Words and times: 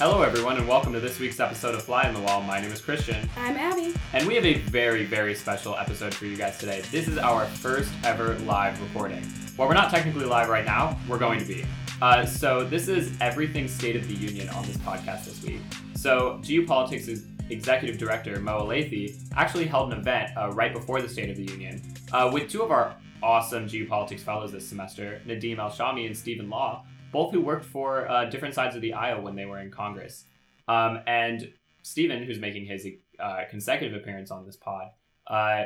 Hello, 0.00 0.22
everyone, 0.22 0.56
and 0.56 0.66
welcome 0.66 0.94
to 0.94 0.98
this 0.98 1.18
week's 1.20 1.40
episode 1.40 1.74
of 1.74 1.82
Fly 1.82 2.04
on 2.04 2.14
the 2.14 2.20
Wall. 2.20 2.40
My 2.40 2.58
name 2.58 2.72
is 2.72 2.80
Christian, 2.80 3.28
I'm 3.36 3.54
Abby. 3.58 3.94
and 4.14 4.26
we 4.26 4.34
have 4.34 4.46
a 4.46 4.54
very, 4.54 5.04
very 5.04 5.34
special 5.34 5.76
episode 5.76 6.14
for 6.14 6.24
you 6.24 6.38
guys 6.38 6.56
today. 6.56 6.80
This 6.90 7.06
is 7.06 7.18
our 7.18 7.44
first 7.44 7.92
ever 8.02 8.38
live 8.38 8.80
recording. 8.80 9.22
While 9.56 9.68
we're 9.68 9.74
not 9.74 9.90
technically 9.90 10.24
live 10.24 10.48
right 10.48 10.64
now, 10.64 10.98
we're 11.06 11.18
going 11.18 11.38
to 11.38 11.44
be. 11.44 11.66
Uh, 12.00 12.24
so, 12.24 12.64
this 12.64 12.88
is 12.88 13.14
everything 13.20 13.68
State 13.68 13.94
of 13.94 14.08
the 14.08 14.14
Union 14.14 14.48
on 14.48 14.64
this 14.64 14.78
podcast 14.78 15.26
this 15.26 15.42
week. 15.42 15.60
So, 15.96 16.40
GU 16.46 16.64
Politics' 16.64 17.20
executive 17.50 17.98
director, 17.98 18.40
Mo 18.40 18.62
Elleithee, 18.62 19.22
actually 19.36 19.66
held 19.66 19.92
an 19.92 19.98
event 19.98 20.30
uh, 20.34 20.50
right 20.52 20.72
before 20.72 21.02
the 21.02 21.10
State 21.10 21.28
of 21.28 21.36
the 21.36 21.44
Union 21.44 21.82
uh, 22.10 22.30
with 22.32 22.48
two 22.48 22.62
of 22.62 22.70
our 22.70 22.96
awesome 23.22 23.66
GU 23.66 23.86
Politics 23.86 24.22
fellows 24.22 24.50
this 24.50 24.66
semester, 24.66 25.20
Nadeam 25.26 25.58
Elshami 25.58 26.06
and 26.06 26.16
Steven 26.16 26.48
Law, 26.48 26.86
both 27.12 27.32
who 27.32 27.40
worked 27.40 27.64
for 27.64 28.10
uh, 28.10 28.24
different 28.26 28.54
sides 28.54 28.76
of 28.76 28.82
the 28.82 28.92
aisle 28.92 29.22
when 29.22 29.36
they 29.36 29.46
were 29.46 29.58
in 29.58 29.70
Congress. 29.70 30.24
Um, 30.68 31.00
and 31.06 31.52
Steven, 31.82 32.22
who's 32.22 32.38
making 32.38 32.66
his 32.66 32.86
uh, 33.18 33.42
consecutive 33.48 34.00
appearance 34.00 34.30
on 34.30 34.46
this 34.46 34.56
pod, 34.56 34.88
uh, 35.26 35.64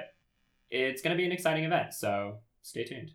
it's 0.70 1.02
going 1.02 1.16
to 1.16 1.20
be 1.20 1.26
an 1.26 1.32
exciting 1.32 1.64
event. 1.64 1.94
So 1.94 2.38
stay 2.62 2.84
tuned. 2.84 3.12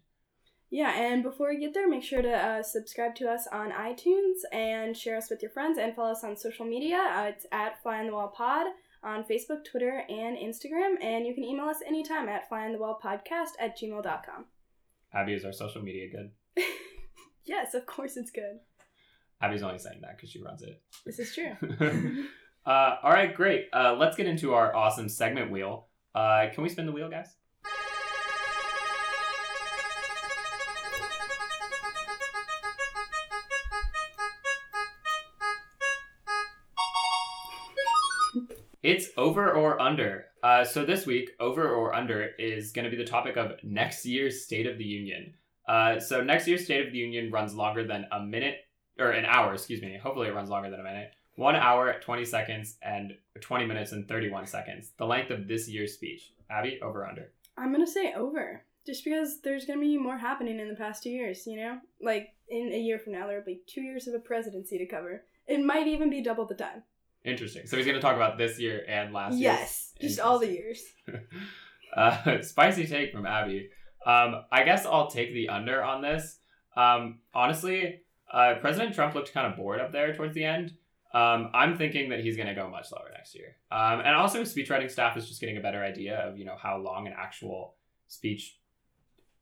Yeah, 0.71 0.91
and 0.91 1.23
before 1.23 1.49
we 1.49 1.59
get 1.59 1.73
there, 1.73 1.89
make 1.89 2.03
sure 2.03 2.21
to 2.21 2.31
uh, 2.31 2.61
subscribe 2.61 3.15
to 3.15 3.27
us 3.27 3.47
on 3.51 3.71
iTunes 3.71 4.41
and 4.53 4.95
share 4.95 5.17
us 5.17 5.29
with 5.29 5.41
your 5.41 5.49
friends 5.49 5.79
and 5.79 5.95
follow 5.95 6.11
us 6.11 6.23
on 6.23 6.37
social 6.37 6.65
media. 6.65 6.97
Uh, 6.97 7.23
it's 7.23 7.47
at 7.51 7.81
Fly 7.81 7.99
on 7.99 8.05
the 8.05 8.13
Wall 8.13 8.27
Pod 8.27 8.67
on 9.03 9.23
Facebook, 9.23 9.65
Twitter, 9.65 10.03
and 10.09 10.37
Instagram. 10.37 11.01
And 11.01 11.25
you 11.25 11.33
can 11.33 11.43
email 11.43 11.65
us 11.65 11.81
anytime 11.87 12.29
at 12.29 12.49
flyonthewallpodcast 12.49 13.53
at 13.59 13.79
gmail.com. 13.79 14.45
Abby, 15.11 15.33
is 15.33 15.43
our 15.43 15.53
social 15.53 15.81
media 15.81 16.07
good? 16.11 16.31
Yes, 17.45 17.73
of 17.73 17.85
course 17.85 18.17
it's 18.17 18.31
good. 18.31 18.59
Abby's 19.41 19.63
only 19.63 19.79
saying 19.79 19.99
that 20.01 20.17
because 20.17 20.29
she 20.29 20.41
runs 20.41 20.61
it. 20.61 20.81
This 21.05 21.19
is 21.19 21.33
true. 21.33 21.55
uh, 22.65 22.95
all 23.01 23.11
right, 23.11 23.33
great. 23.33 23.67
Uh, 23.73 23.95
let's 23.97 24.17
get 24.17 24.27
into 24.27 24.53
our 24.53 24.75
awesome 24.75 25.07
segment 25.07 25.49
wheel. 25.49 25.87
Uh, 26.13 26.47
can 26.53 26.63
we 26.63 26.69
spin 26.69 26.85
the 26.85 26.91
wheel, 26.91 27.09
guys? 27.09 27.35
It's 38.81 39.09
over 39.17 39.51
or 39.51 39.79
under. 39.79 40.25
Uh, 40.41 40.63
so 40.63 40.85
this 40.85 41.05
week, 41.05 41.31
over 41.39 41.69
or 41.69 41.93
under 41.93 42.29
is 42.39 42.71
going 42.71 42.85
to 42.85 42.91
be 42.91 42.95
the 42.95 43.09
topic 43.09 43.35
of 43.35 43.61
next 43.61 44.05
year's 44.05 44.43
State 44.43 44.65
of 44.65 44.77
the 44.77 44.85
Union. 44.85 45.33
Uh, 45.69 45.99
so 45.99 46.21
next 46.21 46.47
year's 46.47 46.65
State 46.65 46.85
of 46.85 46.91
the 46.91 46.97
Union 46.97 47.31
runs 47.31 47.53
longer 47.53 47.85
than 47.85 48.07
a 48.11 48.19
minute 48.19 48.65
or 48.97 49.11
an 49.11 49.25
hour. 49.25 49.53
Excuse 49.53 49.81
me. 49.81 49.99
Hopefully, 50.01 50.27
it 50.27 50.33
runs 50.33 50.49
longer 50.49 50.71
than 50.71 50.79
a 50.79 50.83
minute. 50.83 51.11
One 51.35 51.55
hour, 51.55 51.95
twenty 52.01 52.25
seconds, 52.25 52.77
and 52.81 53.13
twenty 53.39 53.65
minutes 53.65 53.91
and 53.91 54.07
thirty-one 54.07 54.47
seconds. 54.47 54.91
The 54.97 55.05
length 55.05 55.29
of 55.29 55.47
this 55.47 55.69
year's 55.69 55.93
speech. 55.93 56.33
Abby, 56.49 56.79
over 56.81 57.01
or 57.03 57.07
under. 57.07 57.31
I'm 57.55 57.71
going 57.71 57.85
to 57.85 57.91
say 57.91 58.13
over. 58.13 58.63
Just 58.85 59.03
because 59.03 59.41
there's 59.41 59.65
going 59.65 59.77
to 59.77 59.85
be 59.85 59.97
more 59.97 60.17
happening 60.17 60.59
in 60.59 60.67
the 60.67 60.75
past 60.75 61.03
two 61.03 61.11
years, 61.11 61.45
you 61.45 61.57
know? 61.57 61.77
Like, 62.01 62.29
in 62.47 62.71
a 62.73 62.79
year 62.79 62.97
from 62.97 63.13
now, 63.13 63.27
there'll 63.27 63.45
be 63.45 63.61
two 63.67 63.81
years 63.81 64.07
of 64.07 64.15
a 64.15 64.19
presidency 64.19 64.79
to 64.79 64.85
cover. 64.87 65.25
It 65.45 65.63
might 65.63 65.85
even 65.85 66.09
be 66.09 66.23
double 66.23 66.45
the 66.45 66.55
time. 66.55 66.83
Interesting. 67.23 67.67
So 67.67 67.77
he's 67.77 67.85
going 67.85 67.97
to 67.97 68.01
talk 68.01 68.15
about 68.15 68.37
this 68.37 68.57
year 68.57 68.83
and 68.87 69.13
last 69.13 69.33
year. 69.33 69.51
Yes, 69.51 69.93
just 70.01 70.19
all 70.19 70.39
the 70.39 70.47
years. 70.47 70.81
uh, 71.95 72.41
spicy 72.41 72.87
take 72.87 73.11
from 73.11 73.25
Abby. 73.25 73.69
Um, 74.05 74.43
I 74.51 74.63
guess 74.63 74.85
I'll 74.85 75.07
take 75.07 75.33
the 75.33 75.49
under 75.49 75.83
on 75.83 76.01
this. 76.01 76.39
Um, 76.75 77.19
honestly, 77.33 78.01
uh, 78.31 78.55
President 78.61 78.95
Trump 78.95 79.15
looked 79.15 79.33
kind 79.33 79.47
of 79.47 79.57
bored 79.57 79.79
up 79.79 79.91
there 79.91 80.15
towards 80.15 80.33
the 80.33 80.45
end. 80.45 80.73
Um, 81.13 81.49
I'm 81.53 81.75
thinking 81.75 82.09
that 82.09 82.19
he's 82.19 82.35
going 82.35 82.47
to 82.47 82.53
go 82.53 82.69
much 82.69 82.91
lower 82.91 83.09
next 83.11 83.35
year. 83.35 83.55
Um, 83.71 83.99
and 83.99 84.15
also, 84.15 84.43
speechwriting 84.43 84.91
staff 84.91 85.17
is 85.17 85.27
just 85.27 85.41
getting 85.41 85.57
a 85.57 85.61
better 85.61 85.83
idea 85.83 86.17
of 86.17 86.37
you 86.37 86.45
know 86.45 86.55
how 86.61 86.77
long 86.77 87.07
an 87.07 87.13
actual 87.17 87.75
speech 88.07 88.57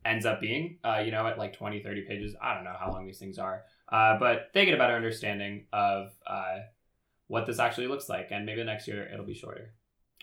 ends 0.06 0.25
up 0.25 0.40
being. 0.40 0.78
Uh, 0.84 1.01
you 1.06 1.12
know, 1.12 1.28
at 1.28 1.38
like 1.38 1.53
20, 1.53 1.84
30 1.84 2.01
pages. 2.07 2.35
I 2.41 2.53
don't 2.56 2.63
know 2.63 2.75
how 2.79 2.91
long 2.91 3.06
these 3.06 3.19
things 3.19 3.38
are, 3.38 3.63
uh, 3.91 4.17
but 4.17 4.50
they 4.53 4.66
get 4.66 4.75
a 4.75 4.78
better 4.78 4.96
understanding 4.96 5.66
of 5.73 6.12
uh, 6.25 6.59
what 7.28 7.46
this 7.46 7.59
actually 7.59 7.88
looks 7.88 8.07
like, 8.07 8.29
and 8.31 8.46
maybe 8.46 8.63
next 8.63 8.88
year 8.88 9.07
it'll 9.12 9.25
be 9.25 9.35
shorter 9.35 9.73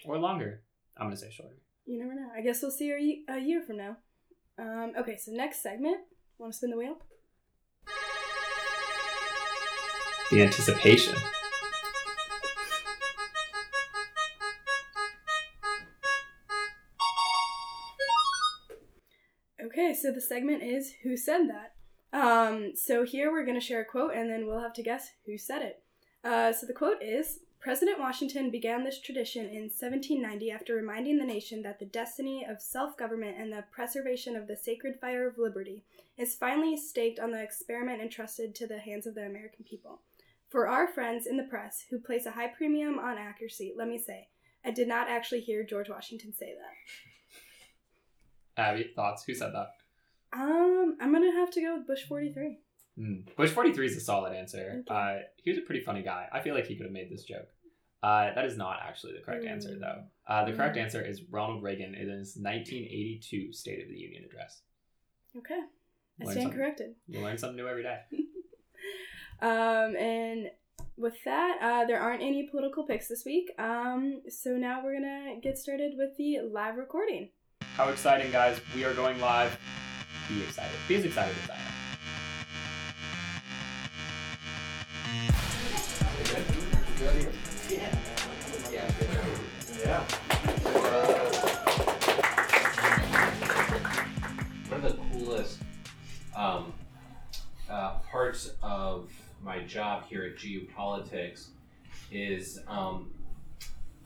or 0.07 0.19
longer. 0.19 0.63
I'm 0.97 1.07
going 1.07 1.17
to 1.17 1.21
say 1.21 1.31
shorter. 1.31 1.57
You 1.85 1.99
never 1.99 2.15
know. 2.15 2.29
I 2.35 2.41
guess 2.41 2.63
we'll 2.63 2.71
see 2.71 3.25
a 3.29 3.39
year 3.39 3.61
from 3.61 3.77
now. 3.77 3.99
Um, 4.59 4.93
okay, 4.99 5.17
so 5.17 5.33
next 5.33 5.63
segment. 5.63 5.99
Want 6.39 6.53
to 6.53 6.57
spin 6.57 6.71
the 6.71 6.77
wheel? 6.77 6.99
The 10.31 10.43
anticipation. 10.43 11.15
Okay, 19.65 19.95
so 19.95 20.13
the 20.13 20.21
segment 20.21 20.63
is 20.63 20.93
Who 21.03 21.17
Said 21.17 21.49
That? 21.49 21.75
Um, 22.17 22.73
so 22.77 23.05
here 23.05 23.33
we're 23.33 23.45
going 23.45 23.59
to 23.59 23.65
share 23.65 23.81
a 23.81 23.85
quote 23.85 24.15
and 24.15 24.31
then 24.31 24.47
we'll 24.47 24.61
have 24.61 24.73
to 24.75 24.83
guess 24.85 25.09
who 25.27 25.37
said 25.37 25.63
it. 25.63 25.83
Uh, 26.23 26.53
so 26.53 26.65
the 26.67 26.73
quote 26.73 27.03
is 27.03 27.41
President 27.65 27.99
Washington 27.99 28.51
began 28.51 28.85
this 28.85 29.01
tradition 29.01 29.47
in 29.47 29.71
1790 29.73 30.51
after 30.51 30.75
reminding 30.75 31.17
the 31.17 31.25
nation 31.25 31.63
that 31.63 31.79
the 31.79 31.87
destiny 31.87 32.45
of 32.47 32.61
self 32.61 32.95
government 32.95 33.39
and 33.39 33.51
the 33.51 33.65
preservation 33.73 34.37
of 34.37 34.47
the 34.47 34.55
sacred 34.55 35.01
fire 35.01 35.27
of 35.27 35.39
liberty 35.39 35.83
is 36.19 36.35
finally 36.35 36.77
staked 36.77 37.19
on 37.19 37.31
the 37.31 37.43
experiment 37.43 38.03
entrusted 38.03 38.55
to 38.55 38.67
the 38.67 38.81
hands 38.81 39.07
of 39.07 39.15
the 39.15 39.25
American 39.25 39.65
people. 39.65 40.03
For 40.51 40.69
our 40.69 40.87
friends 40.87 41.27
in 41.27 41.39
the 41.39 41.45
press 41.45 41.87
who 41.89 41.99
place 41.99 42.27
a 42.27 42.33
high 42.33 42.49
premium 42.49 42.99
on 42.99 43.17
accuracy, 43.17 43.73
let 43.75 43.89
me 43.89 43.97
say, 43.97 44.29
I 44.63 44.71
did 44.71 44.87
not 44.87 45.09
actually 45.09 45.41
hear 45.41 45.65
George 45.65 45.89
Washington 45.89 46.35
say 46.39 46.53
that. 48.57 48.63
Abby, 48.63 48.91
thoughts? 48.95 49.25
Who 49.25 49.33
said 49.33 49.55
that? 49.55 49.69
Um, 50.35 50.99
I'm 51.01 51.15
gonna 51.15 51.33
have 51.33 51.51
to 51.53 51.63
go 51.63 51.79
with 51.79 51.87
Bush 51.87 52.03
43. 52.07 52.59
Mm. 52.99 53.35
Bush 53.37 53.51
43 53.51 53.87
is 53.87 53.97
a 53.97 54.01
solid 54.01 54.35
answer. 54.35 54.85
Uh, 54.87 55.17
he 55.43 55.51
was 55.51 55.59
a 55.59 55.63
pretty 55.63 55.81
funny 55.81 56.03
guy. 56.03 56.29
I 56.31 56.41
feel 56.41 56.55
like 56.55 56.67
he 56.67 56.77
could 56.77 56.85
have 56.85 56.93
made 56.93 57.11
this 57.11 57.25
joke. 57.25 57.49
Uh, 58.05 58.35
that 58.35 58.45
is 58.45 58.57
not 58.59 58.81
actually 58.87 59.15
the 59.15 59.21
correct 59.21 59.47
answer, 59.47 59.71
Mm. 59.71 59.81
though. 59.81 60.05
Uh, 60.29 60.45
the 60.45 60.53
correct 60.53 60.77
Mm. 60.77 60.83
answer 60.83 61.01
is 61.03 61.23
Ronald 61.31 61.63
Reagan 61.63 61.95
in 61.95 62.09
his 62.11 62.37
1982 62.37 63.51
State 63.55 63.81
of 63.83 63.89
the 63.89 63.97
Union 63.97 64.25
address. 64.25 64.61
Okay, 65.39 65.55
I 65.55 66.25
Learn 66.25 66.33
stand 66.33 66.43
something. 66.45 66.59
corrected. 66.59 66.97
You 67.09 67.21
learn 67.21 67.39
something 67.39 67.57
new 67.57 67.67
every 67.69 67.83
day. 67.83 68.01
Um, 69.41 69.97
and 69.97 70.51
with 70.97 71.17
that, 71.25 71.59
uh, 71.61 71.85
there 71.87 71.99
aren't 72.01 72.23
any 72.23 72.47
political 72.49 72.85
picks 72.87 73.09
this 73.09 73.25
week. 73.25 73.51
Um, 73.59 74.23
so 74.29 74.57
now 74.57 74.83
we're 74.83 74.95
gonna 74.95 75.41
get 75.41 75.59
started 75.59 75.95
with 75.99 76.17
the 76.17 76.41
live 76.41 76.77
recording. 76.77 77.31
How 77.77 77.89
exciting, 77.91 78.31
guys! 78.31 78.61
We 78.75 78.85
are 78.85 78.95
going 78.95 79.19
live. 79.21 79.59
Be 80.29 80.43
excited. 80.45 80.77
Be 80.89 80.95
as 80.95 81.05
excited 81.05 81.35
as 81.45 81.51
I 81.51 81.57
am. 87.17 87.34
One 89.85 90.01
of 94.73 94.83
the 94.83 94.97
coolest 95.13 95.59
um, 96.35 96.73
uh, 97.69 97.99
parts 98.11 98.53
of 98.63 99.11
my 99.43 99.63
job 99.65 100.05
here 100.09 100.25
at 100.25 100.41
GU 100.41 100.69
Politics 100.75 101.51
is 102.11 102.61
um, 102.67 103.11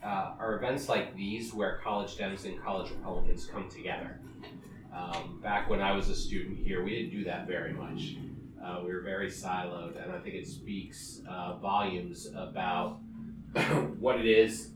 uh, 0.03 0.33
are 0.37 0.57
events 0.57 0.89
like 0.89 1.15
these 1.15 1.53
where 1.53 1.79
college 1.81 2.17
Dems 2.17 2.43
and 2.43 2.61
college 2.61 2.91
Republicans 2.91 3.45
come 3.45 3.69
together. 3.69 4.19
Um, 4.93 5.39
back 5.41 5.69
when 5.69 5.81
I 5.81 5.93
was 5.93 6.09
a 6.09 6.15
student 6.15 6.57
here, 6.57 6.83
we 6.83 6.89
didn't 6.89 7.11
do 7.11 7.23
that 7.23 7.47
very 7.47 7.71
much. 7.71 8.17
Uh, 8.61 8.81
we 8.85 8.93
were 8.93 9.01
very 9.01 9.29
siloed, 9.29 10.03
and 10.03 10.11
I 10.11 10.19
think 10.19 10.35
it 10.35 10.45
speaks 10.45 11.21
uh, 11.29 11.55
volumes 11.55 12.27
about 12.35 12.99
what 13.99 14.19
it 14.19 14.25
is. 14.25 14.71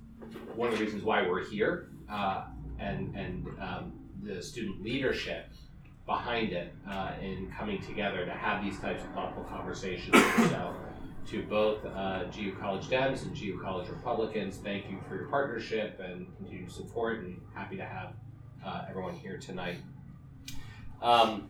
One 0.55 0.69
of 0.69 0.77
the 0.77 0.83
reasons 0.83 1.03
why 1.03 1.27
we're 1.27 1.43
here, 1.45 1.89
uh, 2.09 2.45
and 2.79 3.15
and 3.15 3.47
um, 3.59 3.93
the 4.21 4.41
student 4.41 4.83
leadership 4.83 5.47
behind 6.05 6.51
it 6.51 6.73
uh, 6.89 7.13
in 7.21 7.51
coming 7.57 7.81
together 7.81 8.25
to 8.25 8.31
have 8.31 8.63
these 8.63 8.79
types 8.79 9.03
of 9.03 9.09
thoughtful 9.11 9.43
conversations. 9.43 10.13
so, 10.49 10.75
to 11.27 11.43
both 11.43 11.85
uh, 11.85 12.25
GU 12.25 12.53
College 12.59 12.85
Dems 12.87 13.23
and 13.23 13.33
GU 13.33 13.59
College 13.63 13.89
Republicans, 13.89 14.57
thank 14.57 14.89
you 14.89 14.99
for 15.07 15.15
your 15.15 15.27
partnership 15.27 15.99
and 15.99 16.27
continued 16.37 16.71
support, 16.71 17.19
and 17.19 17.39
happy 17.53 17.77
to 17.77 17.85
have 17.85 18.13
uh, 18.65 18.85
everyone 18.89 19.15
here 19.15 19.37
tonight. 19.37 19.77
Um, 21.01 21.49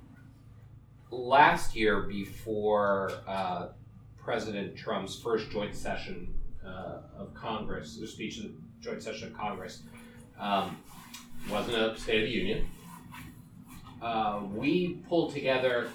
last 1.10 1.76
year, 1.76 2.02
before 2.02 3.12
uh, 3.28 3.70
President 4.18 4.76
Trump's 4.76 5.20
first 5.20 5.50
joint 5.50 5.76
session 5.76 6.34
uh, 6.66 7.02
of 7.18 7.34
Congress, 7.34 7.98
the 7.98 8.08
speech 8.08 8.42
joint 8.84 9.02
session 9.02 9.30
of 9.30 9.34
Congress, 9.34 9.84
um, 10.38 10.78
wasn't 11.50 11.78
a 11.78 11.98
State 11.98 12.24
of 12.24 12.30
the 12.30 12.36
Union. 12.36 12.68
Uh, 14.02 14.42
we 14.52 15.00
pulled 15.08 15.34
together 15.34 15.90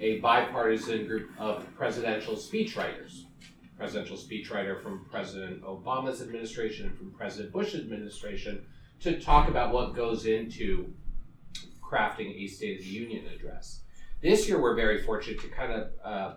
a 0.00 0.18
bipartisan 0.18 1.06
group 1.06 1.30
of 1.38 1.64
presidential 1.76 2.34
speechwriters. 2.34 3.24
presidential 3.76 4.16
speechwriter 4.16 4.80
from 4.82 5.04
President 5.10 5.62
Obama's 5.62 6.20
administration 6.20 6.86
and 6.86 6.96
from 6.98 7.10
President 7.12 7.52
Bush's 7.52 7.80
administration 7.80 8.64
to 9.00 9.20
talk 9.20 9.48
about 9.48 9.72
what 9.72 9.94
goes 9.94 10.26
into 10.26 10.92
crafting 11.82 12.34
a 12.36 12.46
State 12.46 12.78
of 12.78 12.84
the 12.84 12.90
Union 12.90 13.24
address. 13.34 13.80
This 14.20 14.48
year, 14.48 14.60
we're 14.60 14.76
very 14.76 15.02
fortunate 15.02 15.40
to 15.40 15.48
kind 15.48 15.72
of 15.72 15.90
uh, 16.04 16.34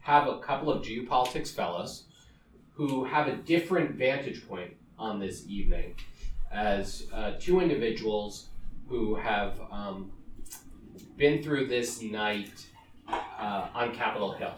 have 0.00 0.28
a 0.28 0.38
couple 0.38 0.70
of 0.70 0.84
GU 0.84 1.06
Politics 1.06 1.50
fellows 1.50 2.04
who 2.74 3.04
have 3.04 3.26
a 3.26 3.36
different 3.36 3.96
vantage 3.96 4.46
point 4.48 4.77
on 4.98 5.18
this 5.18 5.44
evening 5.48 5.94
as 6.50 7.06
uh, 7.12 7.32
two 7.38 7.60
individuals 7.60 8.48
who 8.88 9.14
have 9.14 9.60
um, 9.70 10.10
been 11.16 11.42
through 11.42 11.66
this 11.66 12.02
night 12.02 12.66
uh, 13.08 13.68
on 13.74 13.94
Capitol 13.94 14.32
Hill. 14.32 14.54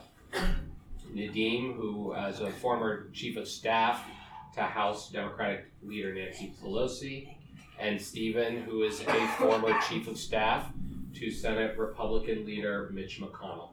Nadeam, 1.14 1.74
who 1.74 2.12
is 2.12 2.40
a 2.40 2.50
former 2.50 3.08
chief 3.12 3.36
of 3.36 3.48
staff 3.48 4.06
to 4.54 4.62
House 4.62 5.10
Democratic 5.10 5.66
leader 5.82 6.14
Nancy 6.14 6.54
Pelosi, 6.62 7.34
and 7.78 8.00
Steven, 8.00 8.62
who 8.62 8.84
is 8.84 9.00
a 9.00 9.26
former 9.38 9.76
chief 9.88 10.06
of 10.06 10.16
staff 10.16 10.66
to 11.14 11.30
Senate 11.30 11.76
Republican 11.76 12.46
leader 12.46 12.90
Mitch 12.92 13.20
McConnell. 13.20 13.70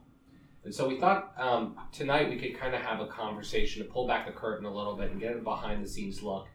And 0.64 0.74
so 0.74 0.88
we 0.88 1.00
thought 1.00 1.34
um, 1.38 1.78
tonight 1.92 2.30
we 2.30 2.38
could 2.38 2.60
kind 2.60 2.74
of 2.74 2.81
have 2.81 3.00
a 3.00 3.08
conversation 3.08 3.84
to 3.84 3.90
pull 3.90 4.08
back 4.08 4.25
the 4.25 4.34
curtain 4.34 4.66
a 4.66 4.74
little 4.74 4.96
bit 4.96 5.12
and 5.12 5.19
get 5.19 5.36
a 5.36 5.40
behind 5.40 5.84
the 5.84 5.88
scenes 5.88 6.24
look 6.24 6.48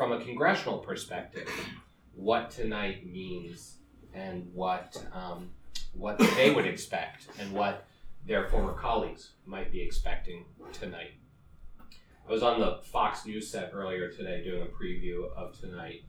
from 0.00 0.12
a 0.12 0.24
congressional 0.24 0.78
perspective 0.78 1.46
what 2.14 2.48
tonight 2.48 3.04
means 3.04 3.76
and 4.14 4.48
what 4.54 4.96
um, 5.12 5.50
what 5.92 6.18
they 6.36 6.50
would 6.50 6.64
expect 6.64 7.26
and 7.38 7.52
what 7.52 7.86
their 8.26 8.48
former 8.48 8.72
colleagues 8.72 9.32
might 9.44 9.70
be 9.70 9.78
expecting 9.82 10.46
tonight. 10.72 11.10
I 12.26 12.32
was 12.32 12.42
on 12.42 12.60
the 12.60 12.78
Fox 12.82 13.26
News 13.26 13.50
set 13.50 13.72
earlier 13.74 14.10
today 14.10 14.42
doing 14.42 14.62
a 14.62 14.82
preview 14.82 15.30
of 15.36 15.60
tonight, 15.60 16.04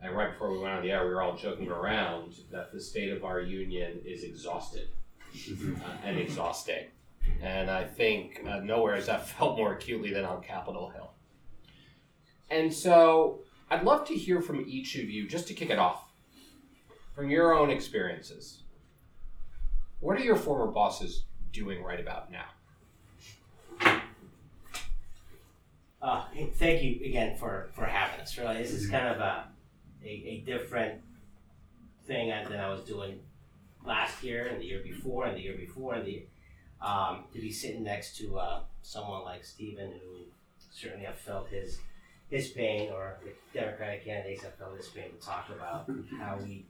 and 0.00 0.16
right 0.16 0.32
before 0.32 0.50
we 0.50 0.58
went 0.58 0.72
on 0.72 0.82
the 0.82 0.90
air, 0.90 1.06
we 1.06 1.12
were 1.12 1.20
all 1.20 1.36
joking 1.36 1.68
around 1.68 2.36
that 2.50 2.72
the 2.72 2.80
state 2.80 3.12
of 3.12 3.22
our 3.22 3.42
union 3.42 4.00
is 4.02 4.24
exhausted 4.24 4.88
uh, 5.50 5.90
and 6.02 6.18
exhausting. 6.18 6.86
And 7.42 7.70
I 7.70 7.84
think 7.84 8.40
uh, 8.48 8.60
nowhere 8.60 8.94
has 8.94 9.04
that 9.08 9.28
felt 9.28 9.58
more 9.58 9.74
acutely 9.74 10.10
than 10.14 10.24
on 10.24 10.42
Capitol 10.42 10.88
Hill. 10.88 11.10
And 12.50 12.72
so 12.72 13.40
I'd 13.70 13.84
love 13.84 14.06
to 14.08 14.14
hear 14.14 14.40
from 14.40 14.64
each 14.66 14.96
of 14.96 15.10
you, 15.10 15.26
just 15.26 15.48
to 15.48 15.54
kick 15.54 15.70
it 15.70 15.78
off, 15.78 16.04
from 17.14 17.30
your 17.30 17.54
own 17.54 17.70
experiences. 17.70 18.62
What 20.00 20.16
are 20.18 20.24
your 20.24 20.36
former 20.36 20.70
bosses 20.70 21.24
doing 21.52 21.82
right 21.82 21.98
about 21.98 22.30
now? 22.30 22.44
Uh, 26.00 26.24
thank 26.54 26.82
you 26.82 27.00
again 27.04 27.36
for, 27.36 27.70
for 27.72 27.84
having 27.84 28.20
us. 28.20 28.38
Really, 28.38 28.58
this 28.58 28.70
is 28.70 28.88
kind 28.88 29.08
of 29.08 29.20
a, 29.20 29.48
a, 30.04 30.08
a 30.08 30.42
different 30.46 31.00
thing 32.06 32.28
than 32.28 32.60
I 32.60 32.68
was 32.68 32.82
doing 32.82 33.18
last 33.84 34.22
year 34.22 34.46
and 34.46 34.60
the 34.60 34.66
year 34.66 34.80
before 34.84 35.26
and 35.26 35.36
the 35.36 35.40
year 35.40 35.56
before 35.56 35.94
and 35.94 36.06
the 36.06 36.24
um, 36.80 37.24
to 37.32 37.40
be 37.40 37.50
sitting 37.50 37.82
next 37.82 38.16
to 38.18 38.38
uh, 38.38 38.60
someone 38.82 39.24
like 39.24 39.44
Steven 39.44 39.90
who 39.92 40.24
certainly 40.70 41.06
have 41.06 41.18
felt 41.18 41.48
his 41.48 41.78
his 42.28 42.48
pain 42.48 42.90
or 42.92 43.18
the 43.24 43.32
Democratic 43.58 44.04
candidates 44.04 44.42
have 44.42 44.54
felt 44.56 44.76
his 44.76 44.88
pain 44.88 45.10
to 45.18 45.26
talk 45.26 45.48
about 45.54 45.88
how 46.18 46.38
we 46.42 46.66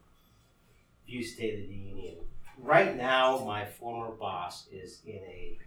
view 1.07 1.25
State 1.25 1.63
of 1.63 1.69
the 1.69 1.75
Union. 1.75 2.17
Right 2.59 2.97
now, 2.97 3.45
my 3.45 3.65
former 3.65 4.15
boss 4.15 4.67
is 4.73 5.01
in 5.07 5.17
a 5.17 5.59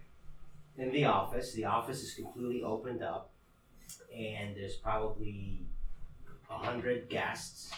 in 0.76 0.92
the 0.92 1.04
office. 1.04 1.52
The 1.52 1.64
office 1.64 2.02
is 2.02 2.14
completely 2.14 2.62
opened 2.62 3.02
up, 3.02 3.30
and 4.16 4.56
there's 4.56 4.76
probably 4.76 5.66
hundred 6.48 7.08
guests, 7.08 7.70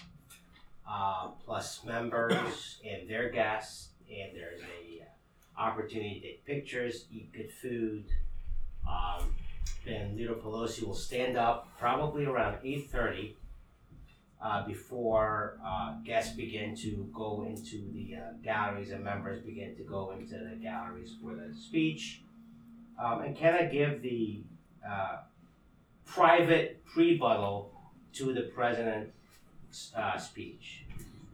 uh, 0.88 1.28
plus 1.44 1.84
members 1.84 2.80
and 2.84 3.08
their 3.08 3.30
guests, 3.30 3.90
and 4.10 4.34
there's 4.34 4.60
a 4.60 5.02
uh, 5.02 5.60
opportunity 5.60 6.20
to 6.20 6.26
take 6.26 6.46
pictures, 6.46 7.06
eat 7.10 7.32
good 7.32 7.52
food. 7.60 8.06
Um, 8.88 9.34
then 9.84 10.16
Leader 10.16 10.34
Pelosi 10.34 10.84
will 10.84 10.94
stand 10.94 11.36
up 11.36 11.68
probably 11.78 12.24
around 12.24 12.58
eight 12.64 12.90
thirty. 12.90 13.36
Uh, 14.44 14.66
before 14.66 15.56
uh, 15.64 15.94
guests 16.04 16.34
begin 16.34 16.74
to 16.74 17.08
go 17.14 17.44
into 17.48 17.88
the 17.92 18.16
uh, 18.16 18.32
galleries 18.42 18.90
and 18.90 19.04
members 19.04 19.40
begin 19.44 19.76
to 19.76 19.84
go 19.84 20.10
into 20.10 20.34
the 20.34 20.56
galleries 20.60 21.14
for 21.22 21.36
the 21.36 21.54
speech, 21.54 22.22
um, 23.00 23.20
and 23.20 23.36
can 23.36 23.54
I 23.54 23.66
give 23.66 24.02
the 24.02 24.40
uh, 24.84 25.18
private 26.04 26.82
rebuttal 26.96 27.72
to 28.14 28.34
the 28.34 28.50
president's 28.52 29.92
uh, 29.96 30.18
speech? 30.18 30.86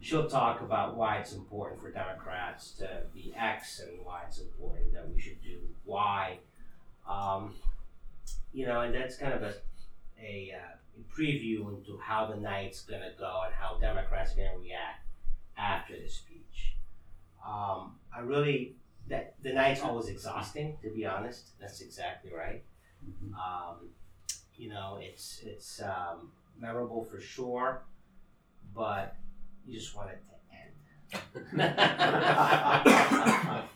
She'll 0.03 0.29
talk 0.29 0.61
about 0.61 0.95
why 0.95 1.17
it's 1.17 1.33
important 1.33 1.81
for 1.81 1.91
Democrats 1.91 2.73
to 2.73 3.05
be 3.15 3.33
X 3.35 3.81
and 3.81 4.05
why 4.05 4.25
it's 4.29 4.39
important 4.39 4.93
that 4.93 5.09
we 5.09 5.19
should 5.19 5.43
do 5.43 5.61
Y. 5.87 6.37
Um, 7.09 7.55
you 8.53 8.67
know, 8.67 8.81
and 8.81 8.95
that's 8.95 9.17
kind 9.17 9.33
of 9.33 9.43
a 9.43 9.55
a, 10.21 10.53
uh, 10.57 10.77
preview 11.17 11.69
into 11.77 11.99
how 12.03 12.27
the 12.27 12.37
night's 12.37 12.83
going 12.83 13.01
to 13.01 13.13
go 13.19 13.43
and 13.45 13.55
how 13.55 13.79
Democrats 13.79 14.33
are 14.33 14.37
going 14.37 14.51
to 14.53 14.59
react 14.59 15.07
after 15.57 15.95
the 15.95 16.09
speech. 16.09 16.75
Um, 17.47 17.95
I 18.15 18.21
really 18.21 18.75
that 19.09 19.35
the 19.43 19.53
night's 19.53 19.83
always 19.83 20.09
exhausting, 20.09 20.77
to 20.83 20.91
be 20.91 21.07
honest. 21.07 21.59
That's 21.61 21.81
exactly 21.81 22.31
right. 22.33 22.63
Um, 23.33 23.89
you 24.57 24.69
know, 24.69 24.99
it's 25.01 25.41
it's 25.45 25.81
um, 25.81 26.33
memorable 26.61 27.05
for 27.05 27.21
sure, 27.21 27.83
but 28.75 29.17
you 29.67 29.79
just 29.79 29.97
want 29.97 30.11
to. 30.11 30.17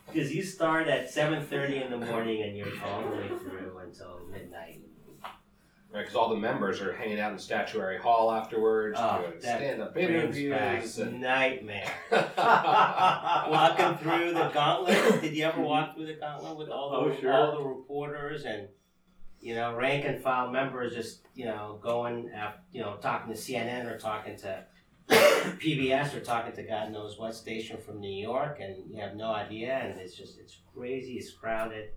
Because 0.07 0.33
you 0.33 0.43
start 0.43 0.87
at 0.87 1.09
seven 1.09 1.43
thirty 1.45 1.77
in 1.77 1.89
the 1.89 1.97
morning 1.97 2.43
and 2.43 2.55
you're 2.55 2.67
all 2.85 3.01
the 3.01 3.09
way 3.15 3.27
through 3.27 3.79
until 3.83 4.19
midnight. 4.31 4.81
Right, 5.91 6.01
because 6.01 6.15
all 6.15 6.29
the 6.29 6.37
members 6.37 6.81
are 6.81 6.91
hanging 6.91 7.19
out 7.19 7.33
in 7.33 7.37
Statuary 7.37 7.99
Hall 7.99 8.31
afterwards, 8.31 8.97
Oh, 8.99 9.19
doing 9.21 9.33
that 9.41 9.59
stand-up 9.59 9.93
Brings 9.93 10.09
back 10.09 10.23
interviews, 10.23 10.97
and 10.97 11.21
nightmare. 11.21 11.91
Walking 12.11 13.97
through 13.97 14.33
the 14.33 14.49
gauntlet. 14.51 15.21
Did 15.21 15.35
you 15.35 15.45
ever 15.45 15.61
walk 15.61 15.95
through 15.95 16.07
the 16.07 16.15
gauntlet 16.15 16.57
with 16.57 16.69
all 16.69 16.89
the 16.89 16.97
Oh, 16.97 17.15
sure. 17.21 17.31
all 17.33 17.51
the 17.59 17.63
reporters 17.63 18.43
and 18.45 18.69
you 19.39 19.53
know 19.53 19.75
rank 19.75 20.05
and 20.05 20.19
file 20.23 20.49
members 20.49 20.95
just 20.95 21.19
you 21.35 21.45
know 21.45 21.77
going 21.83 22.31
af 22.33 22.53
you 22.71 22.81
know 22.81 22.95
talking 23.01 23.31
to 23.31 23.37
CNN 23.39 23.85
or 23.85 23.99
talking 23.99 24.35
to 24.37 24.63
PBS 25.09 26.15
or 26.15 26.19
talking 26.21 26.53
to 26.53 26.63
God 26.63 26.91
knows 26.91 27.17
what 27.19 27.35
station 27.35 27.77
from 27.77 27.99
New 27.99 28.13
York 28.21 28.59
and 28.61 28.75
you 28.89 29.01
have 29.01 29.15
no 29.15 29.31
idea 29.31 29.73
and 29.77 29.99
it's 29.99 30.15
just 30.15 30.39
it's 30.39 30.57
crazy 30.75 31.13
it's 31.13 31.31
crowded 31.31 31.89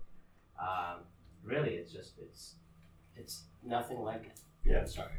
um, 0.61 0.99
really 1.43 1.75
it's 1.75 1.91
just 1.91 2.13
it's 2.21 2.55
it's 3.15 3.43
nothing 3.63 3.99
like 3.99 4.25
it 4.25 4.39
Yeah. 4.65 4.85
Sorry 4.85 5.11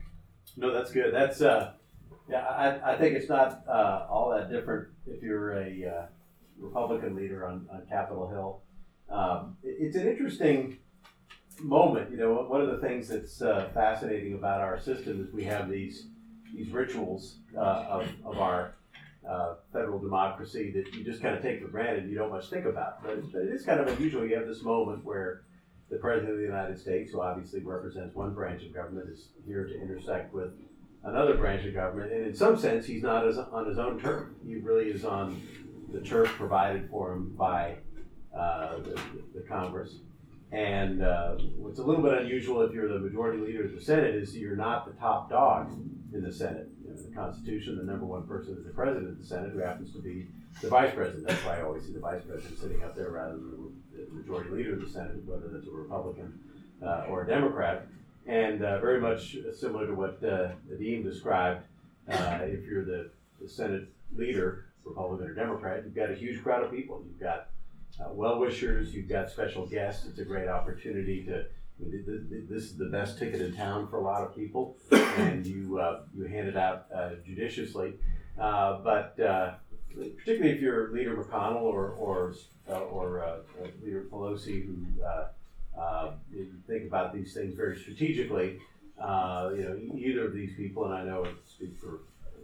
No, 0.57 0.73
that's 0.73 0.91
good. 0.93 1.13
That's 1.15 1.41
uh, 1.41 1.73
yeah. 2.29 2.41
I, 2.47 2.93
I 2.93 2.97
think 2.99 3.17
it's 3.17 3.29
not 3.29 3.63
uh, 3.69 4.07
all 4.11 4.31
that 4.37 4.51
different 4.51 4.89
if 5.07 5.23
you're 5.23 5.53
a 5.55 5.85
uh, 5.87 6.07
Republican 6.59 7.15
leader 7.17 7.47
on, 7.47 7.67
on 7.73 7.83
Capitol 7.89 8.29
Hill. 8.29 8.63
Um, 9.11 9.57
it- 9.63 9.77
it's 9.81 9.97
an 9.97 10.07
interesting 10.07 10.79
moment. 11.63 12.11
You 12.11 12.17
know, 12.19 12.35
one 12.49 12.61
of 12.61 12.69
the 12.69 12.79
things 12.87 13.09
that's 13.09 13.41
uh, 13.43 13.71
fascinating 13.75 14.35
about 14.35 14.61
our 14.61 14.79
system 14.79 15.25
is 15.25 15.33
we 15.33 15.45
have 15.45 15.69
these 15.71 16.07
these 16.55 16.71
rituals 16.71 17.39
uh, 17.57 17.61
of, 17.61 18.09
of 18.25 18.39
our 18.39 18.75
uh, 19.29 19.55
federal 19.73 19.99
democracy 19.99 20.71
that 20.71 20.95
you 20.95 21.05
just 21.05 21.21
kind 21.21 21.37
of 21.37 21.43
take 21.43 21.61
for 21.61 21.69
granted. 21.69 22.09
You 22.09 22.17
don't 22.17 22.31
much 22.31 22.49
think 22.49 22.65
about, 22.65 23.03
but 23.03 23.31
but 23.33 23.43
it 23.43 23.53
is 23.53 23.65
kind 23.65 23.81
of 23.81 23.89
unusual. 23.89 24.27
You 24.27 24.37
have 24.37 24.47
this 24.47 24.63
moment 24.63 25.05
where 25.05 25.43
the 25.91 25.97
president 25.97 26.33
of 26.33 26.39
the 26.39 26.45
United 26.45 26.79
States, 26.79 27.13
who 27.13 27.21
obviously 27.21 27.61
represents 27.61 28.15
one 28.15 28.35
branch 28.35 28.63
of 28.63 28.75
government, 28.75 29.09
is 29.11 29.29
here 29.47 29.67
to 29.67 29.81
intersect 29.81 30.33
with 30.33 30.51
another 31.05 31.35
branch 31.37 31.65
of 31.67 31.75
government, 31.75 32.13
and 32.13 32.27
in 32.27 32.35
some 32.35 32.59
sense, 32.59 32.87
he's 32.87 33.03
not 33.03 33.27
as, 33.27 33.39
on 33.39 33.67
his 33.67 33.79
own 33.79 34.01
turf. 34.01 34.29
He 34.47 34.57
really 34.57 34.91
is 34.91 35.05
on 35.05 35.41
the 35.93 36.01
turf 36.01 36.29
provided 36.37 36.89
for 36.91 37.13
him 37.13 37.35
by 37.37 37.77
uh, 38.37 38.77
the, 38.77 39.01
the 39.35 39.41
Congress. 39.49 39.97
And 40.53 41.03
uh, 41.03 41.37
what's 41.57 41.79
a 41.79 41.83
little 41.83 42.03
bit 42.03 42.15
unusual 42.15 42.63
if 42.63 42.73
you're 42.73 42.89
the 42.89 42.99
majority 42.99 43.39
leader 43.39 43.65
of 43.65 43.75
the 43.75 43.81
Senate 43.81 44.15
is 44.15 44.37
you're 44.37 44.57
not 44.57 44.87
the 44.87 44.99
top 44.99 45.29
dog 45.29 45.73
in 46.13 46.23
the 46.23 46.33
Senate. 46.33 46.69
You 46.83 46.91
know, 46.91 46.97
the 46.97 47.15
Constitution, 47.15 47.77
the 47.77 47.85
number 47.85 48.07
one 48.07 48.27
person 48.27 48.57
is 48.59 48.65
the 48.65 48.73
president 48.73 49.09
of 49.09 49.19
the 49.19 49.27
Senate, 49.27 49.53
who 49.53 49.59
happens 49.59 49.93
to 49.93 50.01
be 50.01 50.27
the 50.63 50.69
vice 50.69 50.95
president. 50.95 51.27
That's 51.27 51.45
why 51.45 51.59
I 51.59 51.63
always 51.63 51.85
see 51.85 51.93
the 51.93 52.01
vice 52.01 52.23
president 52.27 52.59
sitting 52.59 52.83
up 52.83 52.97
there 52.97 53.11
rather 53.11 53.35
than 53.35 53.73
the 53.93 54.15
majority 54.15 54.51
leader 54.51 54.75
of 54.75 54.81
the 54.81 54.89
Senate, 54.89 55.25
whether 55.25 55.49
that's 55.49 55.67
a 55.67 55.71
Republican 55.71 56.39
uh, 56.83 57.07
or 57.09 57.25
a 57.25 57.27
Democrat. 57.27 57.87
And 58.27 58.63
uh, 58.63 58.79
very 58.81 59.01
much 59.01 59.37
similar 59.59 59.87
to 59.87 59.95
what 59.95 60.23
uh, 60.23 60.51
described, 60.79 61.65
uh, 62.11 62.41
if 62.43 62.65
you're 62.67 62.85
the, 62.85 63.11
the 63.41 63.49
Senate 63.49 63.89
leader, 64.15 64.67
Republican 64.85 65.27
or 65.27 65.35
Democrat, 65.35 65.83
you've 65.85 65.95
got 65.95 66.11
a 66.11 66.15
huge 66.15 66.43
crowd 66.43 66.65
of 66.65 66.71
people. 66.71 67.03
You've 67.07 67.21
got 67.21 67.49
uh, 68.01 68.11
well 68.13 68.39
wishers, 68.39 68.95
you've 68.95 69.09
got 69.09 69.31
special 69.31 69.67
guests. 69.67 70.07
It's 70.07 70.19
a 70.19 70.25
great 70.25 70.49
opportunity 70.49 71.25
to 71.25 71.47
This 71.81 72.65
is 72.65 72.77
the 72.77 72.87
best 72.87 73.19
ticket 73.19 73.41
in 73.41 73.55
town 73.55 73.89
for 73.89 73.99
a 73.99 74.03
lot 74.03 74.23
of 74.23 74.35
people, 74.35 74.77
and 74.91 75.47
you 75.47 75.79
uh, 75.79 76.01
you 76.17 76.25
hand 76.25 76.49
it 76.49 76.57
out 76.57 76.87
uh, 76.95 77.11
judiciously. 77.25 77.95
Uh, 78.39 78.79
but 78.83 79.19
uh, 79.21 79.55
particularly 80.17 80.51
if 80.51 80.61
you're 80.61 80.93
Leader 80.93 81.17
McConnell 81.17 81.63
or 81.63 81.91
or 81.91 82.35
uh, 82.69 82.81
or 82.81 83.25
uh, 83.25 83.37
Leader 83.83 84.07
Pelosi, 84.11 84.67
who 84.67 85.03
uh, 85.05 85.29
uh, 85.79 86.13
you 86.33 86.49
think 86.67 86.87
about 86.87 87.15
these 87.15 87.33
things 87.33 87.55
very 87.55 87.79
strategically. 87.79 88.59
Uh, 89.01 89.51
you 89.57 89.63
know, 89.63 89.97
either 89.97 90.27
of 90.27 90.35
these 90.35 90.55
people, 90.57 90.85
and 90.85 90.95
I 90.95 91.05
know 91.05 91.25
I 91.25 91.31
speak 91.49 91.79
for 91.79 92.01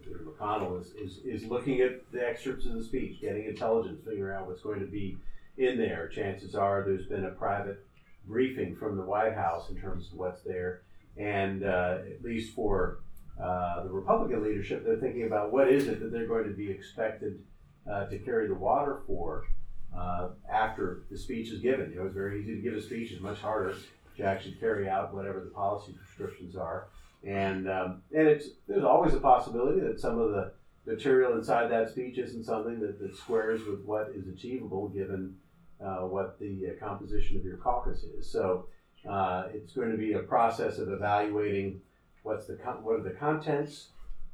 Leader 0.07 0.21
McConnell, 0.25 0.81
is, 0.81 0.93
is, 0.93 1.19
is 1.25 1.45
looking 1.49 1.81
at 1.81 2.11
the 2.13 2.25
excerpts 2.25 2.65
of 2.67 2.75
the 2.75 2.85
speech, 2.85 3.21
getting 3.21 3.47
intelligence, 3.47 4.01
figuring 4.07 4.37
out 4.37 4.47
what's 4.47 4.63
going 4.63 4.79
to 4.79 4.87
be 4.87 5.19
in 5.59 5.77
there. 5.77 6.09
Chances 6.09 6.55
are 6.55 6.85
there's 6.85 7.07
been 7.07 7.25
a 7.25 7.31
private 7.31 7.84
briefing 8.27 8.77
from 8.77 8.97
the 8.97 9.03
White 9.03 9.35
House 9.35 9.71
in 9.71 9.77
terms 9.77 10.11
of 10.11 10.19
what's 10.19 10.43
there, 10.43 10.83
and 11.17 11.65
uh, 11.65 11.99
at 12.11 12.23
least 12.23 12.55
for 12.55 13.01
uh, 13.43 13.83
the 13.85 13.91
Republican 13.91 14.43
leadership, 14.43 14.85
they're 14.85 14.97
thinking 14.97 15.25
about 15.25 15.53
what 15.53 15.69
is 15.69 15.87
it 15.87 16.01
that 16.01 16.13
they're 16.13 16.27
going 16.27 16.45
to 16.45 16.55
be 16.55 16.71
expected 16.71 17.43
uh, 17.91 18.07
to 18.07 18.19
carry 18.19 18.49
the 18.49 18.55
water 18.55 19.01
for 19.07 19.45
uh, 19.97 20.29
after 20.51 21.05
the 21.11 21.19
speech 21.19 21.51
is 21.51 21.61
given. 21.61 21.91
You 21.91 21.99
know, 21.99 22.07
it's 22.07 22.15
very 22.15 22.41
easy 22.41 22.57
to 22.57 22.63
give 22.63 22.75
a 22.75 22.83
speech; 22.83 23.13
it's 23.13 23.21
much 23.21 23.39
harder 23.39 23.75
to 24.17 24.23
actually 24.23 24.55
carry 24.55 24.89
out 24.89 25.15
whatever 25.15 25.41
the 25.41 25.51
policy 25.51 25.93
prescriptions 25.93 26.57
are. 26.57 26.89
And 27.27 27.69
um, 27.69 28.03
and 28.15 28.29
it's 28.29 28.49
there's 28.69 28.85
always 28.85 29.15
a 29.15 29.21
possibility 29.21 29.81
that 29.81 30.01
some 30.01 30.19
of 30.19 30.31
the 30.31 30.53
material 30.87 31.37
inside 31.37 31.71
that 31.71 31.91
speech 31.91 32.19
isn't 32.19 32.45
something 32.45 32.81
that, 32.81 33.01
that 33.01 33.17
squares 33.17 33.63
with 33.67 33.81
what 33.85 34.11
is 34.15 34.29
achievable 34.29 34.89
given 34.89 35.35
uh, 35.85 36.07
what 36.07 36.39
the 36.39 36.69
uh, 36.69 36.85
composition 36.85 37.37
of 37.37 37.45
your 37.45 37.59
caucus 37.59 38.05
is. 38.05 38.31
So 38.31 38.67
uh, 39.09 39.49
it's 39.53 39.73
going 39.73 39.91
to 39.91 39.99
be 39.99 40.15
a 40.15 40.21
process 40.21 40.79
of 40.79 40.91
evaluating 40.91 41.81
what's 42.23 42.47
the 42.47 42.55
con- 42.55 42.83
what 42.83 42.97
are 42.97 43.03
the 43.03 43.11
contents, 43.11 43.89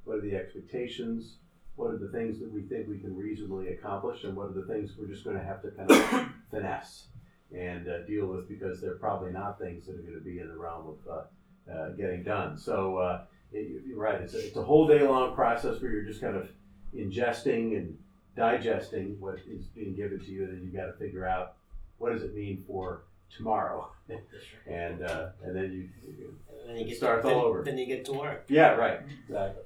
what 0.05 0.19
are 0.19 0.21
the 0.21 0.37
expectations, 0.37 1.37
what 1.75 1.91
are 1.91 1.99
the 1.99 2.09
things 2.09 2.39
that 2.39 2.53
we 2.53 2.63
think 2.63 2.89
we 2.89 2.99
can 2.99 3.17
reasonably 3.17 3.69
accomplish, 3.69 4.25
and 4.25 4.37
what 4.37 4.49
are 4.49 4.53
the 4.53 4.67
things 4.67 4.93
we're 4.99 5.09
just 5.09 5.25
going 5.25 5.37
to 5.37 5.43
have 5.43 5.61
to 5.63 5.71
kind 5.73 5.91
of 5.91 6.29
finesse 6.51 7.07
and 7.53 7.89
deal 8.07 8.27
with 8.27 8.49
because 8.49 8.81
they're 8.81 8.95
probably 8.95 9.33
not 9.33 9.59
things 9.59 9.85
that 9.87 9.97
are 9.97 10.03
going 10.03 10.15
to 10.15 10.21
be 10.21 10.39
in 10.39 10.47
the 10.47 10.57
realm 10.57 10.97
of 11.09 11.97
getting 11.97 12.23
done. 12.23 12.57
So 12.57 13.27
it, 13.53 13.83
you're 13.85 13.99
right; 13.99 14.21
it's 14.21 14.35
a, 14.35 14.47
it's 14.47 14.57
a 14.57 14.63
whole 14.63 14.87
day 14.87 15.03
long 15.03 15.35
process 15.35 15.83
where 15.83 15.91
you're 15.91 16.05
just 16.05 16.21
kind 16.21 16.37
of 16.37 16.49
ingesting 16.95 17.77
and 17.77 17.99
digesting 18.37 19.17
what 19.21 19.39
is 19.49 19.65
being 19.67 19.95
given 19.95 20.19
to 20.21 20.31
you, 20.31 20.45
and 20.45 20.53
then 20.53 20.65
you 20.65 20.77
got 20.77 20.87
to 20.87 20.93
figure 20.93 21.27
out 21.27 21.55
what 21.99 22.13
does 22.13 22.23
it 22.23 22.35
mean 22.35 22.65
for 22.67 23.03
tomorrow, 23.37 23.91
and 24.67 25.03
uh, 25.03 25.29
and 25.45 25.55
then 25.55 25.73
you, 25.73 25.89
you 26.07 26.35
And 26.61 26.71
then 26.71 26.77
you 26.79 26.85
get 26.87 26.97
Starts 26.97 27.25
then, 27.25 27.35
all 27.35 27.45
over. 27.45 27.63
Then 27.63 27.79
you 27.79 27.87
get 27.87 28.05
to 28.07 28.13
work. 28.13 28.45
yeah 28.49 28.71
right 28.71 29.01
exactly. 29.29 29.63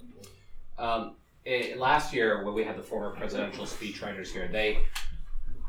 Um, 0.78 1.16
eh, 1.46 1.74
last 1.76 2.12
year, 2.12 2.44
when 2.44 2.54
we 2.54 2.64
had 2.64 2.76
the 2.76 2.82
former 2.82 3.10
presidential 3.10 3.64
speechwriters 3.64 4.28
here, 4.28 4.48
they 4.48 4.80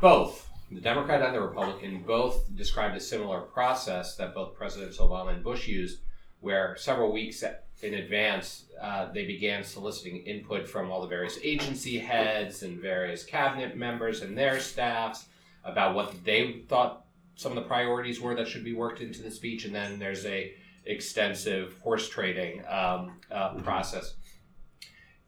both, 0.01 0.49
the 0.71 0.81
Democrat 0.81 1.21
and 1.21 1.35
the 1.35 1.41
Republican, 1.41 2.03
both 2.05 2.55
described 2.55 2.95
a 2.95 2.99
similar 2.99 3.41
process 3.41 4.15
that 4.15 4.33
both 4.33 4.55
Presidents 4.55 4.97
Obama 4.97 5.33
and 5.33 5.43
Bush 5.43 5.67
used, 5.67 5.99
where 6.41 6.75
several 6.75 7.11
weeks 7.11 7.43
in 7.81 7.95
advance 7.95 8.65
uh, 8.81 9.11
they 9.11 9.25
began 9.25 9.63
soliciting 9.63 10.17
input 10.23 10.67
from 10.67 10.89
all 10.89 11.01
the 11.01 11.07
various 11.07 11.37
agency 11.43 11.97
heads 11.97 12.63
and 12.63 12.79
various 12.79 13.23
cabinet 13.23 13.75
members 13.75 14.21
and 14.21 14.37
their 14.37 14.59
staffs 14.59 15.25
about 15.65 15.95
what 15.95 16.23
they 16.23 16.63
thought 16.69 17.05
some 17.35 17.51
of 17.51 17.55
the 17.55 17.67
priorities 17.67 18.21
were 18.21 18.35
that 18.35 18.47
should 18.47 18.63
be 18.63 18.73
worked 18.73 19.01
into 19.01 19.21
the 19.21 19.31
speech, 19.31 19.65
and 19.65 19.75
then 19.75 19.99
there's 19.99 20.25
a 20.25 20.53
extensive 20.85 21.77
horse 21.81 22.07
trading 22.07 22.63
um, 22.67 23.19
uh, 23.31 23.55
process. 23.55 24.15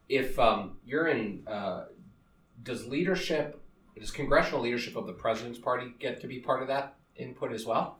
If 0.07 0.39
um, 0.39 0.77
you're 0.85 1.07
in, 1.07 1.43
uh, 1.47 1.85
does 2.63 2.87
leadership, 2.87 3.61
does 3.99 4.11
congressional 4.11 4.61
leadership 4.61 4.95
of 4.95 5.05
the 5.05 5.13
president's 5.13 5.59
party 5.59 5.93
get 5.99 6.21
to 6.21 6.27
be 6.27 6.39
part 6.39 6.61
of 6.61 6.69
that 6.69 6.95
input 7.17 7.51
as 7.51 7.65
well? 7.65 7.99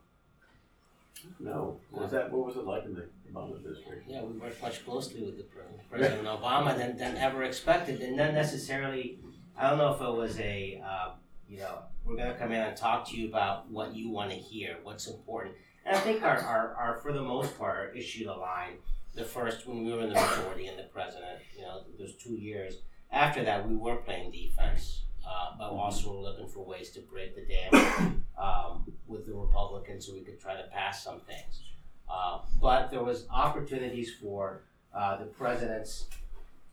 No, 1.39 1.79
was 1.91 2.12
that 2.12 2.31
what 2.31 2.45
was 2.45 2.55
it 2.55 2.65
like 2.65 2.86
in 2.86 2.93
the 2.95 3.07
Obama 3.31 3.55
district? 3.63 4.07
Yeah, 4.07 4.24
we 4.24 4.38
worked 4.38 4.62
much 4.62 4.83
closely 4.86 5.24
with 5.24 5.38
the 5.38 5.43
pre- 5.43 5.63
President 5.89 6.27
Obama 6.27 6.77
than, 6.77 6.97
than 6.97 7.17
ever 7.17 7.43
expected, 7.43 8.01
and 8.01 8.17
not 8.17 8.33
necessarily. 8.33 9.19
I 9.57 9.69
don't 9.69 9.79
know 9.79 9.93
if 9.93 10.01
it 10.01 10.12
was 10.12 10.39
a, 10.39 10.81
uh, 10.86 11.09
you 11.50 11.59
know, 11.59 11.79
we're 12.05 12.15
going 12.15 12.31
to 12.31 12.38
come 12.38 12.51
in 12.51 12.62
and 12.62 12.77
talk 12.77 13.07
to 13.09 13.17
you 13.17 13.27
about 13.27 13.69
what 13.71 13.95
you 13.95 14.09
want 14.12 14.29
to 14.29 14.36
hear, 14.36 14.77
what's 14.83 15.07
important. 15.07 15.55
And 15.83 15.95
I 15.95 16.00
think 16.00 16.21
our, 16.21 16.38
our, 16.38 16.75
our 16.75 17.00
for 17.00 17.12
the 17.12 17.24
most 17.24 17.57
part, 17.57 17.97
issued 17.97 18.27
a 18.27 18.36
line. 18.36 18.74
The 19.15 19.24
first 19.24 19.65
when 19.67 19.83
we 19.83 19.91
were 19.91 20.01
in 20.01 20.09
the 20.09 20.15
majority 20.15 20.67
and 20.67 20.77
the 20.77 20.83
president, 20.83 21.39
you 21.55 21.63
know, 21.63 21.81
those 21.97 22.15
two 22.15 22.36
years. 22.36 22.81
After 23.12 23.43
that, 23.45 23.67
we 23.67 23.75
were 23.75 23.95
playing 23.95 24.31
defense, 24.31 25.05
uh, 25.27 25.55
but 25.57 25.69
also 25.69 26.13
looking 26.21 26.47
for 26.47 26.63
ways 26.63 26.91
to 26.91 27.00
break 27.00 27.33
the 27.36 27.41
dam 27.41 28.25
um, 28.38 28.91
with 29.08 29.25
the 29.25 29.34
Republicans, 29.34 30.06
so 30.06 30.13
we 30.13 30.22
could 30.22 30.39
try 30.39 30.56
to 30.56 30.67
pass 30.72 31.03
some 31.03 31.20
things. 31.22 31.62
Uh, 32.10 32.39
but 32.62 32.89
there 32.89 33.03
was 33.03 33.25
opportunities 33.29 34.13
for 34.22 34.62
uh, 34.94 35.17
the 35.17 35.25
president's 35.25 36.08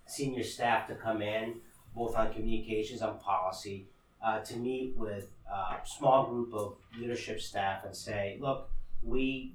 senior 0.07 0.45
staff 0.45 0.87
to 0.89 0.95
come 0.95 1.23
in, 1.23 1.55
both 1.95 2.17
on 2.17 2.33
communications, 2.33 3.03
on 3.03 3.19
policy, 3.19 3.87
uh, 4.25 4.41
to 4.41 4.57
meet 4.57 4.97
with 4.97 5.29
a 5.51 5.77
small 5.85 6.27
group 6.27 6.53
of 6.55 6.77
leadership 6.99 7.41
staff 7.41 7.85
and 7.85 7.95
say, 7.95 8.39
look, 8.41 8.71
we 9.03 9.55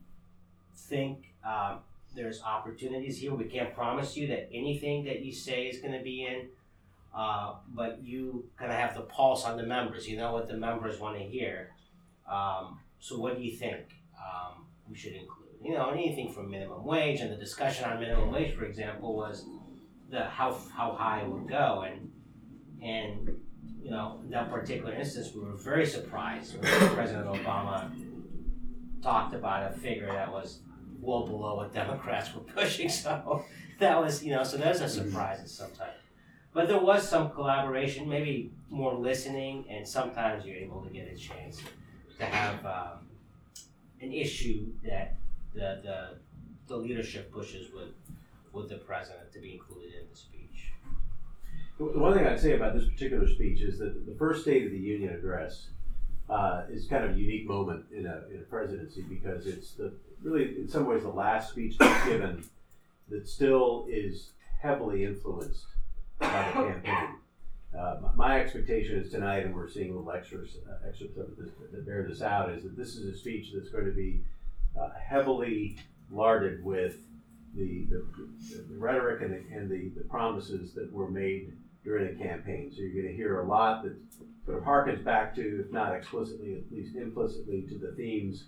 think 0.76 1.34
um, 1.46 1.80
there's 2.16 2.42
opportunities 2.42 3.20
here. 3.20 3.34
We 3.34 3.46
can't 3.46 3.74
promise 3.74 4.16
you 4.16 4.28
that 4.28 4.50
anything 4.54 5.04
that 5.06 5.22
you 5.22 5.34
say 5.34 5.68
is 5.68 5.80
going 5.80 5.94
to 5.98 6.04
be 6.04 6.26
in, 6.26 6.48
uh, 7.16 7.56
but 7.74 8.04
you 8.04 8.46
kind 8.58 8.72
of 8.72 8.78
have 8.78 8.96
the 8.96 9.02
pulse 9.02 9.46
on 9.46 9.58
the 9.58 9.64
members. 9.64 10.08
You 10.08 10.18
know 10.18 10.34
what 10.34 10.48
the 10.48 10.58
members 10.58 11.00
want 11.00 11.18
to 11.18 11.24
hear. 11.24 11.72
Um, 12.30 12.80
so 13.00 13.18
what 13.18 13.38
do 13.38 13.44
you 13.44 13.56
think 13.56 13.96
um, 14.18 14.66
we 14.90 14.96
should 14.96 15.14
include? 15.14 15.48
You 15.64 15.74
know, 15.74 15.90
anything 15.90 16.32
from 16.32 16.50
minimum 16.50 16.86
wage 16.86 17.20
and 17.20 17.32
the 17.32 17.36
discussion 17.36 17.86
on 17.86 18.00
minimum 18.00 18.32
wage, 18.32 18.56
for 18.56 18.66
example, 18.66 19.16
was 19.16 19.46
the 20.10 20.24
how 20.24 20.58
how 20.76 20.94
high 20.94 21.22
it 21.22 21.30
would 21.30 21.48
go, 21.48 21.86
and 21.88 22.12
and 22.82 23.38
you 23.82 23.92
know 23.92 24.22
in 24.24 24.30
that 24.30 24.50
particular 24.52 24.94
instance, 24.94 25.32
we 25.34 25.42
were 25.42 25.56
very 25.56 25.86
surprised 25.86 26.54
when 26.54 26.64
President 26.94 27.28
Obama 27.28 27.92
talked 29.02 29.34
about 29.34 29.72
a 29.72 29.78
figure 29.78 30.08
that 30.08 30.32
was 30.32 30.60
well 31.02 31.26
below 31.26 31.56
what 31.56 31.74
Democrats 31.74 32.34
were 32.34 32.42
pushing. 32.56 32.90
So 32.90 33.44
that 33.80 34.00
was 34.00 34.24
you 34.24 34.32
know 34.32 34.44
so 34.44 34.58
there's 34.58 34.82
a 34.82 34.90
surprise 34.90 35.52
sometimes. 35.52 35.94
But 36.52 36.68
there 36.68 36.80
was 36.80 37.08
some 37.08 37.30
collaboration, 37.30 38.10
maybe 38.10 38.52
more 38.70 38.96
listening, 38.96 39.66
and 39.70 39.88
sometimes 39.88 40.46
you're 40.46 40.56
able 40.56 40.82
to 40.82 40.90
get 40.90 41.08
a 41.08 41.16
chance 41.16 41.62
to 42.20 42.26
have 42.26 42.66
um, 42.66 43.08
an 44.02 44.14
issue 44.14 44.68
that 44.84 45.18
the, 45.54 45.82
the 45.84 46.10
the 46.68 46.78
leadership 46.78 47.32
pushes 47.32 47.72
with 47.74 47.90
with 48.54 48.70
the 48.70 48.78
president 48.78 49.32
to 49.34 49.40
be 49.40 49.54
included 49.54 49.94
in 49.94 50.08
the 50.10 50.16
speech. 50.16 50.74
The 51.78 52.00
one 52.00 52.14
thing 52.14 52.26
I'd 52.26 52.40
say 52.40 52.56
about 52.56 52.74
this 52.76 52.86
particular 52.86 53.28
speech 53.28 53.62
is 53.62 53.80
that 53.80 54.06
the 54.06 54.16
first 54.16 54.42
State 54.42 54.66
of 54.66 54.72
the 54.72 54.78
Union 54.78 55.14
address 55.14 55.68
uh, 56.30 56.64
is 56.70 56.88
kind 56.88 57.06
of 57.06 57.12
a 57.12 57.20
unique 57.20 57.48
moment 57.48 57.86
in 57.92 58.06
a, 58.06 58.24
in 58.32 58.38
a 58.42 58.44
presidency 58.50 59.02
because 59.04 59.48
it's 59.48 59.72
the 59.72 59.94
really, 60.22 60.60
in 60.60 60.68
some 60.68 60.86
ways, 60.86 61.04
the 61.04 61.10
last 61.10 61.52
speech 61.52 61.78
that's 61.78 62.08
given 62.08 62.44
that 63.10 63.28
still 63.28 63.88
is 63.90 64.32
heavily 64.62 65.06
influenced 65.06 65.66
by 66.20 66.28
the 66.48 66.64
campaign. 66.64 67.16
Uh, 67.78 67.98
my, 68.16 68.40
expectation 68.40 68.98
is 68.98 69.12
tonight, 69.12 69.46
and 69.46 69.54
we're 69.54 69.70
seeing 69.70 69.96
little 69.96 70.12
extras, 70.12 70.58
uh, 70.68 70.88
excerpts 70.88 71.18
of 71.18 71.38
this 71.38 71.52
that 71.72 71.86
bear 71.86 72.04
this 72.08 72.22
out, 72.22 72.50
is 72.50 72.64
that 72.64 72.76
this 72.76 72.96
is 72.96 73.14
a 73.14 73.18
speech 73.18 73.52
that's 73.54 73.70
going 73.70 73.86
to 73.86 73.92
be 73.92 74.22
uh, 74.80 74.90
heavily 75.00 75.78
larded 76.12 76.64
with 76.64 76.98
the, 77.56 77.86
the, 77.90 78.04
the 78.70 78.78
rhetoric 78.78 79.22
and, 79.22 79.32
the, 79.32 79.56
and 79.56 79.70
the, 79.70 79.90
the 79.96 80.04
promises 80.10 80.74
that 80.74 80.92
were 80.92 81.10
made 81.10 81.54
during 81.84 82.18
the 82.18 82.24
campaign. 82.24 82.72
So 82.72 82.82
you're 82.82 83.04
going 83.04 83.08
to 83.08 83.16
hear 83.16 83.42
a 83.42 83.48
lot 83.48 83.84
that 83.84 83.96
sort 84.46 84.58
of 84.58 84.64
harkens 84.64 85.04
back 85.04 85.36
to, 85.36 85.64
if 85.66 85.72
not 85.72 85.96
explicitly, 85.96 86.56
at 86.56 86.72
least 86.72 86.96
implicitly, 86.96 87.66
to 87.70 87.78
the 87.78 87.94
themes 87.96 88.46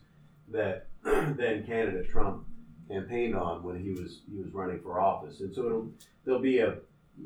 that 0.52 0.88
then 1.04 1.66
candidate 1.66 2.10
Trump 2.10 2.46
campaigned 2.90 3.36
on 3.36 3.64
when 3.64 3.82
he 3.82 3.92
was 3.92 4.22
he 4.30 4.38
was 4.38 4.52
running 4.54 4.82
for 4.82 5.00
office. 5.00 5.40
And 5.40 5.54
so 5.54 5.90
there'll 6.26 6.42
be 6.42 6.60
a 6.60 6.78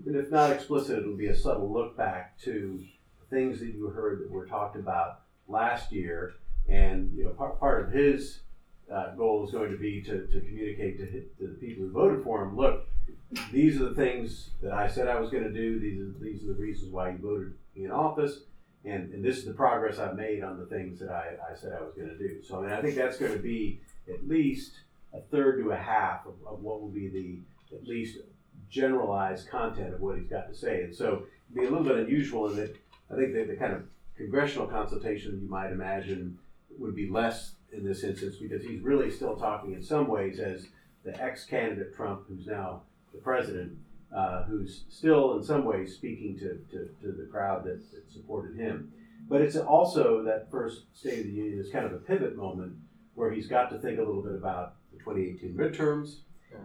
if 0.05 0.31
not 0.31 0.51
explicit, 0.51 0.99
it'll 0.99 1.15
be 1.15 1.27
a 1.27 1.35
subtle 1.35 1.71
look 1.71 1.95
back 1.97 2.39
to 2.41 2.83
things 3.29 3.59
that 3.59 3.67
you 3.67 3.87
heard 3.87 4.21
that 4.21 4.29
were 4.29 4.45
talked 4.45 4.75
about 4.75 5.21
last 5.47 5.91
year. 5.91 6.35
And 6.67 7.11
you 7.15 7.25
know, 7.25 7.31
part, 7.31 7.59
part 7.59 7.85
of 7.85 7.91
his 7.93 8.39
uh, 8.91 9.15
goal 9.15 9.45
is 9.45 9.51
going 9.51 9.71
to 9.71 9.77
be 9.77 10.01
to, 10.03 10.27
to 10.27 10.39
communicate 10.41 10.97
to, 10.99 11.05
to 11.05 11.51
the 11.51 11.59
people 11.59 11.85
who 11.85 11.91
voted 11.91 12.23
for 12.23 12.43
him. 12.43 12.55
Look, 12.55 12.87
these 13.51 13.81
are 13.81 13.89
the 13.89 13.95
things 13.95 14.51
that 14.61 14.73
I 14.73 14.87
said 14.87 15.07
I 15.07 15.19
was 15.19 15.29
going 15.29 15.43
to 15.43 15.53
do. 15.53 15.79
These 15.79 15.99
are 15.99 16.23
these 16.23 16.43
are 16.43 16.53
the 16.53 16.61
reasons 16.61 16.91
why 16.91 17.11
you 17.11 17.17
voted 17.17 17.53
in 17.75 17.91
office. 17.91 18.41
and, 18.85 19.13
and 19.13 19.23
this 19.23 19.37
is 19.37 19.45
the 19.45 19.53
progress 19.53 19.97
I've 19.97 20.15
made 20.15 20.43
on 20.43 20.59
the 20.59 20.65
things 20.67 20.99
that 20.99 21.09
I, 21.09 21.33
I 21.51 21.55
said 21.55 21.73
I 21.73 21.81
was 21.83 21.93
going 21.95 22.09
to 22.09 22.17
do. 22.17 22.41
So 22.43 22.59
I 22.59 22.61
mean, 22.61 22.71
I 22.71 22.81
think 22.81 22.95
that's 22.95 23.17
going 23.17 23.33
to 23.33 23.39
be 23.39 23.81
at 24.07 24.27
least 24.27 24.73
a 25.13 25.19
third 25.19 25.61
to 25.63 25.71
a 25.71 25.75
half 25.75 26.25
of, 26.25 26.33
of 26.45 26.61
what 26.61 26.81
will 26.81 26.89
be 26.89 27.07
the 27.09 27.75
at 27.75 27.87
least 27.87 28.19
generalized 28.69 29.49
content 29.49 29.93
of 29.93 30.01
what 30.01 30.17
he's 30.17 30.27
got 30.27 30.47
to 30.47 30.55
say. 30.55 30.83
And 30.83 30.95
so 30.95 31.23
it'd 31.49 31.61
be 31.61 31.65
a 31.65 31.69
little 31.69 31.85
bit 31.85 31.97
unusual 31.97 32.49
in 32.49 32.57
that 32.57 32.75
I 33.11 33.15
think 33.15 33.33
the, 33.33 33.43
the 33.43 33.55
kind 33.55 33.73
of 33.73 33.83
congressional 34.17 34.67
consultation 34.67 35.39
you 35.41 35.49
might 35.49 35.71
imagine 35.71 36.37
would 36.77 36.95
be 36.95 37.09
less 37.09 37.53
in 37.71 37.85
this 37.85 38.03
instance 38.03 38.35
because 38.37 38.63
he's 38.63 38.81
really 38.81 39.11
still 39.11 39.35
talking 39.35 39.73
in 39.73 39.83
some 39.83 40.07
ways 40.07 40.39
as 40.39 40.67
the 41.03 41.21
ex-candidate 41.21 41.95
Trump, 41.95 42.23
who's 42.27 42.47
now 42.47 42.81
the 43.13 43.19
president, 43.19 43.77
uh, 44.15 44.43
who's 44.43 44.85
still 44.89 45.37
in 45.37 45.43
some 45.43 45.65
ways 45.65 45.93
speaking 45.93 46.37
to, 46.39 46.59
to, 46.71 46.89
to 47.01 47.11
the 47.11 47.27
crowd 47.31 47.63
that, 47.63 47.79
that, 47.91 48.11
supported 48.11 48.57
him. 48.57 48.91
But 49.27 49.41
it's 49.41 49.55
also 49.55 50.23
that 50.23 50.49
first 50.49 50.83
State 50.93 51.19
of 51.19 51.25
the 51.25 51.31
Union 51.31 51.59
is 51.59 51.71
kind 51.71 51.85
of 51.85 51.93
a 51.93 51.97
pivot 51.97 52.35
moment 52.35 52.73
where 53.15 53.31
he's 53.31 53.47
got 53.47 53.69
to 53.71 53.77
think 53.79 53.99
a 53.99 54.03
little 54.03 54.21
bit 54.21 54.35
about 54.35 54.75
the 54.91 54.99
2018 54.99 55.53
midterms. 55.53 56.17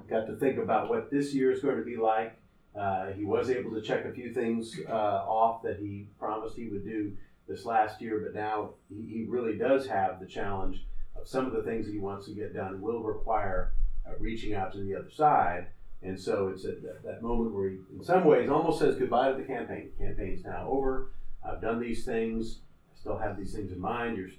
Got 0.09 0.27
to 0.27 0.37
think 0.37 0.59
about 0.59 0.89
what 0.89 1.11
this 1.11 1.33
year 1.35 1.53
is 1.53 1.61
going 1.61 1.77
to 1.77 1.85
be 1.85 1.97
like. 1.97 2.37
Uh, 2.79 3.07
he 3.13 3.25
was 3.25 3.51
able 3.51 3.73
to 3.73 3.83
check 3.83 4.05
a 4.05 4.13
few 4.13 4.33
things 4.33 4.79
uh, 4.89 4.93
off 4.93 5.63
that 5.63 5.79
he 5.79 6.09
promised 6.19 6.57
he 6.57 6.69
would 6.69 6.85
do 6.85 7.13
this 7.49 7.65
last 7.65 8.01
year, 8.01 8.21
but 8.25 8.39
now 8.39 8.71
he, 8.89 9.07
he 9.13 9.25
really 9.29 9.59
does 9.59 9.87
have 9.87 10.21
the 10.21 10.27
challenge 10.27 10.87
of 11.17 11.27
some 11.27 11.47
of 11.47 11.53
the 11.53 11.63
things 11.63 11.87
that 11.87 11.93
he 11.93 11.99
wants 11.99 12.27
to 12.27 12.33
get 12.33 12.55
done 12.55 12.81
will 12.81 13.03
require 13.03 13.73
uh, 14.07 14.13
reaching 14.19 14.55
out 14.55 14.73
to 14.73 14.79
the 14.79 14.95
other 14.95 15.11
side. 15.11 15.67
And 16.03 16.19
so 16.19 16.49
it's 16.49 16.65
at 16.65 16.81
that, 16.83 17.03
that, 17.05 17.23
moment 17.23 17.53
where 17.53 17.69
he, 17.69 17.79
in 17.95 18.03
some 18.03 18.25
ways, 18.25 18.49
almost 18.49 18.79
says 18.79 18.97
goodbye 18.97 19.33
to 19.33 19.39
the 19.39 19.45
campaign. 19.45 19.91
The 19.99 20.07
campaign's 20.07 20.45
now 20.45 20.67
over. 20.69 21.11
I've 21.45 21.61
done 21.61 21.81
these 21.81 22.05
things. 22.05 22.61
I 22.91 22.99
still 22.99 23.19
have 23.19 23.37
these 23.37 23.53
things 23.53 23.73
in 23.73 23.81
mind. 23.81 24.17
You're 24.17 24.31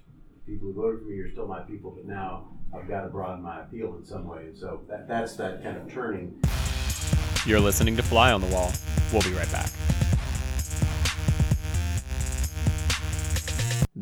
people 0.46 0.68
who 0.68 0.74
voted 0.74 1.00
for 1.00 1.06
me. 1.06 1.16
You're 1.16 1.30
still 1.30 1.46
my 1.46 1.60
people, 1.60 1.92
but 1.92 2.06
now 2.06 2.48
I've 2.74 2.88
got 2.88 3.02
to 3.02 3.08
broaden 3.08 3.42
my 3.42 3.62
appeal 3.62 3.96
in 3.96 4.04
some 4.04 4.26
way. 4.26 4.50
So 4.54 4.82
that, 4.88 5.06
that's 5.06 5.36
that 5.36 5.62
kind 5.62 5.76
of 5.76 5.92
turning. 5.92 6.40
You're 7.46 7.60
listening 7.60 7.96
to 7.96 8.02
Fly 8.02 8.32
on 8.32 8.40
the 8.40 8.46
Wall. 8.48 8.72
We'll 9.12 9.22
be 9.22 9.32
right 9.32 9.50
back. 9.52 9.68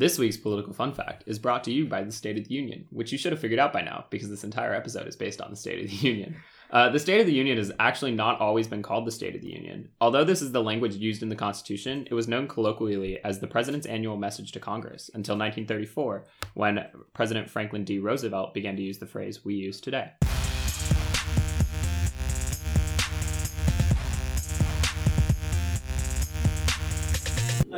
This 0.01 0.19
week's 0.19 0.39
political 0.39 0.73
fun 0.73 0.95
fact 0.95 1.25
is 1.27 1.39
brought 1.39 1.63
to 1.65 1.71
you 1.71 1.85
by 1.85 2.03
the 2.03 2.11
State 2.11 2.39
of 2.39 2.49
the 2.49 2.55
Union, 2.55 2.87
which 2.89 3.13
you 3.13 3.19
should 3.19 3.33
have 3.33 3.41
figured 3.41 3.61
out 3.61 3.71
by 3.71 3.83
now 3.83 4.07
because 4.09 4.31
this 4.31 4.45
entire 4.45 4.73
episode 4.73 5.07
is 5.07 5.15
based 5.15 5.43
on 5.43 5.51
the 5.51 5.57
State 5.57 5.85
of 5.85 5.91
the 5.91 6.09
Union. 6.09 6.37
Uh, 6.73 6.89
the 6.89 7.01
State 7.01 7.21
of 7.21 7.27
the 7.27 7.33
Union 7.33 7.59
has 7.59 7.73
actually 7.81 8.13
not 8.13 8.41
always 8.41 8.69
been 8.69 8.81
called 8.81 9.05
the 9.05 9.11
State 9.11 9.35
of 9.35 9.41
the 9.41 9.51
Union. 9.53 9.89
Although 10.01 10.23
this 10.23 10.41
is 10.41 10.53
the 10.53 10.63
language 10.63 10.95
used 10.95 11.21
in 11.21 11.29
the 11.29 11.35
Constitution, 11.35 12.07
it 12.09 12.15
was 12.15 12.29
known 12.29 12.47
colloquially 12.47 13.19
as 13.25 13.41
the 13.41 13.49
President's 13.49 13.89
annual 13.89 14.17
message 14.17 14.53
to 14.53 14.61
Congress 14.61 15.11
until 15.13 15.35
1934, 15.35 16.27
when 16.55 16.87
President 17.13 17.51
Franklin 17.51 17.83
D. 17.83 17.99
Roosevelt 17.99 18.55
began 18.55 18.77
to 18.77 18.83
use 18.83 18.99
the 18.99 19.07
phrase 19.07 19.45
we 19.45 19.57
use 19.57 19.81
today. 19.81 20.13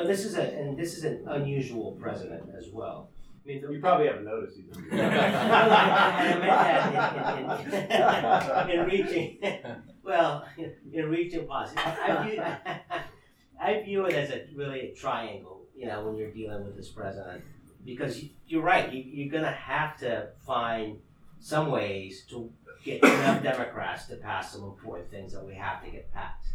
No, 0.03 0.09
this 0.09 0.25
is 0.25 0.37
a 0.37 0.43
and 0.43 0.77
this 0.77 0.99
is 0.99 1.05
an 1.05 1.25
unusual 1.29 1.93
president 1.93 2.51
as 2.59 2.69
well. 2.73 3.11
I 3.45 3.49
mean, 3.49 3.65
you 3.71 3.81
probably 3.81 4.07
haven't 4.07 4.25
noticed 4.25 4.57
he's. 4.57 4.67
I 4.93 4.97
meant 4.99 6.43
that 6.43 7.37
in, 8.65 8.71
in, 8.71 8.75
in, 8.75 8.81
in 8.81 8.87
reaching, 8.87 9.39
well, 10.05 10.45
in 10.93 11.09
reaching 11.09 11.47
policy. 11.47 11.77
I 11.77 12.29
view, 12.29 12.43
I 13.61 13.83
view 13.83 14.07
it 14.07 14.15
as 14.15 14.31
a 14.31 14.47
really 14.57 14.81
a 14.81 14.95
triangle. 14.95 15.61
You 15.77 15.87
know, 15.87 16.05
when 16.05 16.17
you're 16.17 16.33
dealing 16.33 16.65
with 16.65 16.77
this 16.77 16.89
president, 16.89 17.43
because 17.85 18.25
you're 18.47 18.63
right, 18.63 18.93
you, 18.93 19.03
you're 19.07 19.31
going 19.31 19.45
to 19.45 19.51
have 19.51 19.99
to 19.99 20.31
find 20.45 20.99
some 21.39 21.71
ways 21.71 22.25
to 22.31 22.51
get 22.85 23.05
enough 23.05 23.43
Democrats 23.43 24.07
to 24.07 24.17
pass 24.17 24.53
some 24.53 24.65
important 24.65 25.11
things 25.11 25.33
that 25.33 25.45
we 25.45 25.55
have 25.55 25.85
to 25.85 25.91
get 25.91 26.13
passed. 26.13 26.49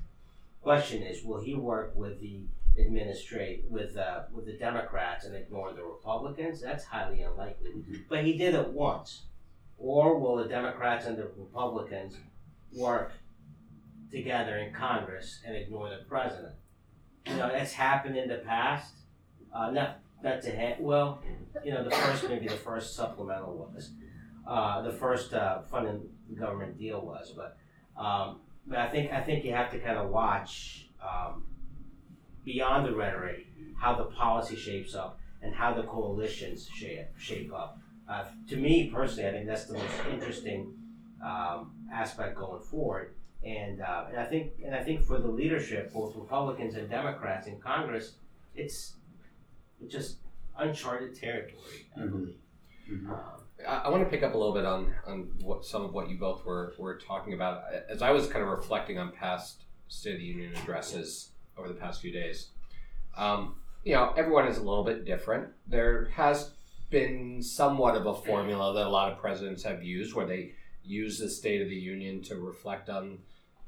Question 0.62 1.02
is, 1.02 1.24
will 1.24 1.42
he 1.42 1.56
work 1.56 1.94
with 1.96 2.20
the 2.20 2.42
administrate 2.80 3.66
with 3.70 3.98
uh, 3.98 4.24
with 4.32 4.46
the 4.46 4.54
Democrats 4.54 5.26
and 5.26 5.36
ignore 5.36 5.74
the 5.74 5.84
Republicans? 5.84 6.62
That's 6.62 6.84
highly 6.84 7.22
unlikely. 7.22 7.72
Mm-hmm. 7.72 7.96
But 8.10 8.24
he 8.24 8.38
did 8.38 8.54
it 8.54 8.70
once. 8.70 9.24
Or 9.78 10.20
will 10.20 10.38
the 10.38 10.46
Democrats 10.46 11.06
and 11.06 11.18
the 11.18 11.30
Republicans 11.38 12.16
work 12.74 13.12
together 14.12 14.58
in 14.58 14.74
Congress 14.74 15.40
and 15.46 15.56
ignore 15.56 15.90
the 15.90 16.04
president? 16.08 16.56
You 17.28 17.36
know, 17.36 17.50
that's 17.50 17.74
happened 17.74 18.18
in 18.18 18.28
the 18.28 18.38
past. 18.38 18.94
Uh, 19.54 19.72
not 19.72 20.00
not 20.24 20.42
to 20.44 20.52
head. 20.52 20.78
Well, 20.80 21.22
you 21.64 21.72
know, 21.72 21.84
the 21.84 21.92
first 21.92 22.28
maybe 22.30 22.48
the 22.48 22.56
first 22.56 22.96
supplemental 22.96 23.70
was, 23.74 23.92
uh, 24.48 24.82
the 24.82 24.92
first 24.92 25.34
uh, 25.34 25.62
funding 25.70 26.02
government 26.36 26.78
deal 26.78 27.02
was, 27.02 27.34
but 27.36 27.58
um, 28.02 28.40
but 28.66 28.80
I 28.80 28.88
think 28.90 29.12
I 29.12 29.22
think 29.22 29.46
you 29.46 29.54
have 29.54 29.72
to 29.72 29.80
kind 29.80 29.98
of 29.98 30.10
watch. 30.10 30.90
Um, 31.02 31.44
beyond 32.48 32.86
the 32.86 32.96
rhetoric, 32.96 33.46
how 33.78 33.94
the 33.94 34.06
policy 34.06 34.56
shapes 34.56 34.96
up 34.96 35.20
and 35.42 35.54
how 35.54 35.74
the 35.74 35.84
coalitions 35.84 36.68
shape, 36.74 37.08
shape 37.20 37.54
up. 37.54 37.78
Uh, 38.10 38.24
to 38.48 38.56
me 38.56 38.90
personally, 38.90 39.30
I 39.30 39.34
think 39.34 39.48
that's 39.48 39.66
the 39.66 39.74
most 39.74 39.94
interesting 40.10 40.74
um, 41.24 41.74
aspect 41.94 42.38
going 42.38 42.62
forward. 42.62 43.14
And, 43.44 43.82
uh, 43.82 44.06
and 44.10 44.18
I 44.18 44.26
think 44.26 44.54
and 44.66 44.74
I 44.74 44.82
think 44.82 45.04
for 45.04 45.20
the 45.20 45.28
leadership, 45.28 45.94
both 45.94 46.16
Republicans 46.16 46.76
and 46.76 46.90
Democrats 46.90 47.48
in 47.48 47.60
Congress, 47.60 48.14
it's 48.56 48.96
just 49.88 50.18
uncharted 50.58 51.16
territory, 51.16 51.86
I 51.96 52.00
mm-hmm. 52.00 52.10
believe. 52.10 52.36
Mm-hmm. 52.92 53.12
Um, 53.12 53.20
I, 53.68 53.76
I 53.76 53.90
want 53.90 54.04
to 54.04 54.10
pick 54.10 54.24
up 54.24 54.34
a 54.34 54.38
little 54.38 54.54
bit 54.54 54.66
on 54.66 54.94
on 55.06 55.30
what 55.42 55.66
some 55.66 55.84
of 55.84 55.94
what 55.94 56.10
you 56.10 56.18
both 56.18 56.46
were 56.46 56.74
were 56.80 56.98
talking 56.98 57.34
about. 57.34 57.64
As 57.90 58.02
I 58.02 58.12
was 58.12 58.28
kind 58.28 58.42
of 58.44 58.50
reflecting 58.50 58.98
on 58.98 59.12
past 59.12 59.66
State 59.88 60.16
of 60.16 60.20
the 60.20 60.26
Union 60.26 60.54
addresses, 60.56 61.32
over 61.58 61.68
the 61.68 61.74
past 61.74 62.02
few 62.02 62.12
days. 62.12 62.50
Um, 63.16 63.56
you 63.84 63.94
know, 63.94 64.14
everyone 64.18 64.48
is 64.48 64.58
a 64.58 64.64
little 64.64 64.84
bit 64.84 65.06
different. 65.06 65.50
There 65.68 66.10
has 66.14 66.52
been 66.90 67.42
somewhat 67.42 67.96
of 67.96 68.06
a 68.06 68.14
formula 68.14 68.74
that 68.74 68.88
a 68.88 68.90
lot 68.90 69.12
of 69.12 69.20
presidents 69.20 69.64
have 69.64 69.84
used 69.84 70.14
where 70.14 70.26
they 70.26 70.54
use 70.84 71.20
the 71.20 71.30
State 71.30 71.62
of 71.62 71.70
the 71.70 71.76
Union 71.76 72.22
to 72.24 72.36
reflect 72.36 72.90
on 72.90 73.20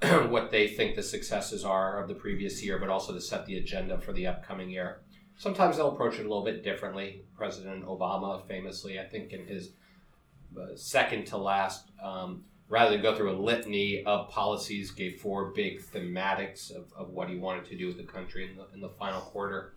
what 0.29 0.51
they 0.51 0.67
think 0.67 0.95
the 0.95 1.03
successes 1.03 1.65
are 1.65 2.01
of 2.01 2.07
the 2.07 2.15
previous 2.15 2.63
year, 2.63 2.79
but 2.79 2.89
also 2.89 3.13
to 3.13 3.21
set 3.21 3.45
the 3.45 3.57
agenda 3.57 3.99
for 3.99 4.13
the 4.13 4.27
upcoming 4.27 4.69
year. 4.69 5.01
Sometimes 5.37 5.77
they'll 5.77 5.91
approach 5.91 6.15
it 6.15 6.25
a 6.25 6.29
little 6.29 6.43
bit 6.43 6.63
differently. 6.63 7.23
President 7.35 7.85
Obama, 7.85 8.45
famously, 8.47 8.99
I 8.99 9.05
think 9.05 9.31
in 9.31 9.45
his 9.45 9.71
uh, 10.59 10.75
second 10.75 11.27
to 11.27 11.37
last 11.37 11.91
um, 12.03 12.43
rather 12.69 12.91
than 12.91 13.01
go 13.01 13.15
through 13.15 13.31
a 13.31 13.39
litany 13.39 14.03
of 14.05 14.29
policies, 14.29 14.91
gave 14.91 15.19
four 15.19 15.45
big 15.45 15.81
thematics 15.81 16.71
of, 16.71 16.85
of 16.95 17.09
what 17.09 17.27
he 17.27 17.35
wanted 17.35 17.65
to 17.65 17.75
do 17.75 17.87
with 17.87 17.97
the 17.97 18.03
country 18.03 18.49
in 18.49 18.55
the, 18.55 18.67
in 18.73 18.79
the 18.79 18.89
final 18.89 19.21
quarter. 19.21 19.73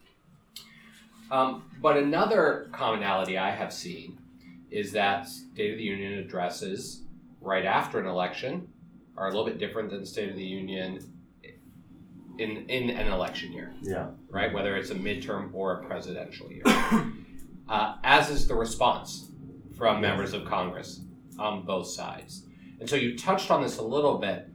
Um, 1.30 1.64
but 1.80 1.96
another 1.96 2.68
commonality 2.72 3.38
I 3.38 3.50
have 3.50 3.72
seen 3.72 4.18
is 4.70 4.92
that 4.92 5.26
State 5.26 5.72
of 5.72 5.78
the 5.78 5.84
Union 5.84 6.14
addresses 6.18 7.02
right 7.40 7.64
after 7.64 7.98
an 7.98 8.06
election 8.06 8.68
are 9.16 9.26
a 9.26 9.30
little 9.30 9.46
bit 9.46 9.58
different 9.58 9.90
than 9.90 10.04
State 10.04 10.28
of 10.28 10.36
the 10.36 10.44
Union 10.44 10.98
in, 12.38 12.68
in 12.68 12.90
an 12.90 13.10
election 13.10 13.52
year. 13.52 13.72
Yeah. 13.80 14.08
Right? 14.28 14.52
Whether 14.52 14.76
it's 14.76 14.90
a 14.90 14.94
midterm 14.94 15.50
or 15.54 15.80
a 15.80 15.84
presidential 15.86 16.52
year. 16.52 16.62
uh, 17.68 17.96
as 18.04 18.28
is 18.28 18.46
the 18.46 18.54
response 18.54 19.30
from 19.76 20.00
members 20.00 20.34
of 20.34 20.44
Congress 20.44 21.00
on 21.38 21.64
both 21.64 21.88
sides. 21.88 22.44
And 22.82 22.90
so 22.90 22.96
you 22.96 23.16
touched 23.16 23.52
on 23.52 23.62
this 23.62 23.78
a 23.78 23.82
little 23.82 24.18
bit, 24.18 24.48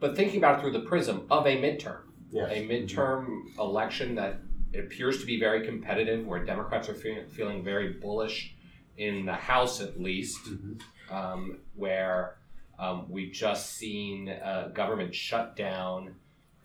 but 0.00 0.16
thinking 0.16 0.38
about 0.38 0.58
it 0.58 0.62
through 0.62 0.72
the 0.72 0.80
prism 0.80 1.28
of 1.30 1.46
a 1.46 1.56
midterm, 1.56 2.00
yes. 2.32 2.50
a 2.50 2.66
midterm 2.66 3.56
election 3.56 4.16
that 4.16 4.40
it 4.72 4.80
appears 4.80 5.20
to 5.20 5.26
be 5.26 5.38
very 5.38 5.64
competitive, 5.64 6.26
where 6.26 6.44
Democrats 6.44 6.88
are 6.88 6.94
feeling, 6.94 7.28
feeling 7.28 7.62
very 7.62 7.92
bullish 7.92 8.56
in 8.96 9.26
the 9.26 9.32
House 9.32 9.80
at 9.80 10.00
least, 10.00 10.44
mm-hmm. 10.44 11.14
um, 11.14 11.58
where 11.76 12.38
um, 12.80 13.08
we've 13.08 13.32
just 13.32 13.76
seen 13.76 14.28
a 14.28 14.72
government 14.74 15.14
shutdown 15.14 16.16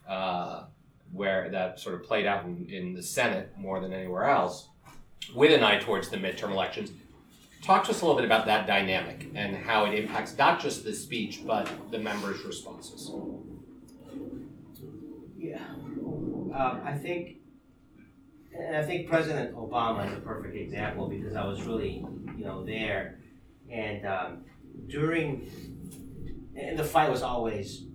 uh, 0.10 0.64
where 1.12 1.48
that 1.52 1.80
sort 1.80 1.94
of 1.94 2.04
played 2.04 2.26
out 2.26 2.44
in, 2.46 2.66
in 2.72 2.96
the 2.96 3.04
Senate 3.04 3.54
more 3.56 3.80
than 3.82 3.94
anywhere 3.94 4.24
else, 4.24 4.68
with 5.36 5.52
an 5.52 5.64
eye 5.64 5.78
towards 5.78 6.10
the 6.10 6.18
midterm 6.18 6.50
elections. 6.50 6.90
Talk 7.62 7.84
to 7.86 7.92
us 7.92 8.02
a 8.02 8.06
little 8.06 8.16
bit 8.16 8.26
about 8.26 8.48
that 8.48 8.66
dynamic 8.66 9.30
and 9.36 9.56
how 9.56 9.86
it 9.86 9.94
impacts 9.94 10.36
not 10.38 10.60
just 10.60 10.84
the 10.84 10.94
speech, 10.94 11.42
but 11.46 11.70
the 11.92 12.00
members' 12.00 12.44
responses. 12.44 13.12
Yeah, 15.38 15.60
um, 15.60 16.82
I 16.84 16.98
think, 17.02 17.38
and 18.58 18.76
I 18.76 18.84
think 18.84 19.08
President 19.08 19.56
Obama 19.56 20.08
is 20.08 20.18
a 20.18 20.22
perfect 20.22 20.56
example 20.56 21.08
because 21.08 21.36
I 21.36 21.46
was 21.46 21.62
really, 21.64 22.06
you 22.36 22.46
know, 22.46 22.66
there, 22.66 23.20
and 23.72 24.06
um, 24.08 24.46
during, 24.88 25.50
and 26.56 26.78
the 26.78 26.84
fight 26.84 27.10
was 27.12 27.22
always 27.22 27.86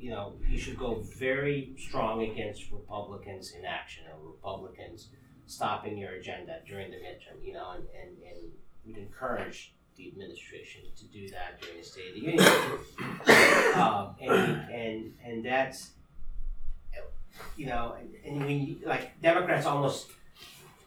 you 0.00 0.10
know, 0.10 0.32
you 0.48 0.58
should 0.58 0.78
go 0.78 1.04
very 1.18 1.74
strong 1.78 2.22
against 2.22 2.72
Republicans' 2.72 3.52
inaction 3.56 4.04
or 4.10 4.32
Republicans 4.32 5.10
stopping 5.46 5.98
your 5.98 6.12
agenda 6.12 6.60
during 6.66 6.90
the 6.90 6.96
midterm, 6.96 7.44
you 7.44 7.52
know, 7.52 7.72
and, 7.72 7.84
and, 8.00 8.16
and 8.22 8.50
we'd 8.84 8.98
encourage 8.98 9.74
the 9.96 10.08
administration 10.08 10.82
to 10.96 11.04
do 11.06 11.28
that 11.28 11.60
during 11.60 11.78
the 11.78 11.84
State 11.84 12.08
of 12.08 12.14
the 12.14 12.20
Union. 12.20 12.44
um, 13.74 14.16
and, 14.20 14.70
and, 14.70 15.14
and 15.24 15.44
that's, 15.44 15.92
you 17.56 17.66
know, 17.66 17.96
and, 17.98 18.10
and 18.24 18.44
when 18.44 18.66
you, 18.66 18.76
like, 18.84 19.20
Democrats 19.20 19.66
almost 19.66 20.08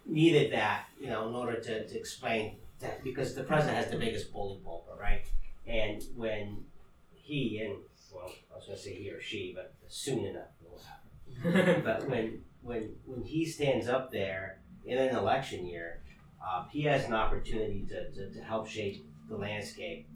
needed 0.06 0.52
that, 0.54 0.86
you 1.00 1.08
know, 1.08 1.28
in 1.28 1.36
order 1.36 1.60
to, 1.60 1.88
to 1.88 1.98
explain 1.98 2.58
that, 2.80 3.04
because 3.04 3.36
the 3.36 3.44
president 3.44 3.78
has 3.78 3.92
the 3.92 3.98
biggest 3.98 4.32
bully 4.34 4.60
pulpit, 4.64 4.96
right? 5.00 5.26
And 5.68 6.04
when 6.16 6.66
he 7.14 7.62
and 7.64 7.78
well, 8.14 8.32
I 8.52 8.56
was 8.56 8.66
going 8.66 8.78
to 8.78 8.84
say 8.84 8.94
he 8.96 9.10
or 9.10 9.22
she, 9.22 9.54
but 9.56 9.74
soon 9.88 10.26
enough 10.26 10.52
it 10.62 10.70
will 10.70 10.82
happen. 10.84 11.82
but 11.84 12.10
when 12.10 12.44
when 12.62 12.96
when 13.06 13.24
he 13.24 13.46
stands 13.46 13.88
up 13.88 14.12
there 14.12 14.60
in 14.86 14.98
an 14.98 15.16
election 15.16 15.66
year, 15.66 16.03
uh, 16.46 16.66
he 16.72 16.84
has 16.84 17.06
an 17.06 17.14
opportunity 17.14 17.86
to, 17.90 18.12
to, 18.12 18.30
to 18.34 18.42
help 18.44 18.68
shape 18.68 19.06
the 19.30 19.36
landscape 19.38 20.08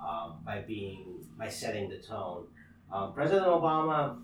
um, 0.00 0.38
by 0.44 0.60
being 0.60 1.24
by 1.38 1.48
setting 1.48 1.88
the 1.88 1.98
tone. 1.98 2.46
Um, 2.92 3.12
President 3.12 3.46
Obama 3.46 4.18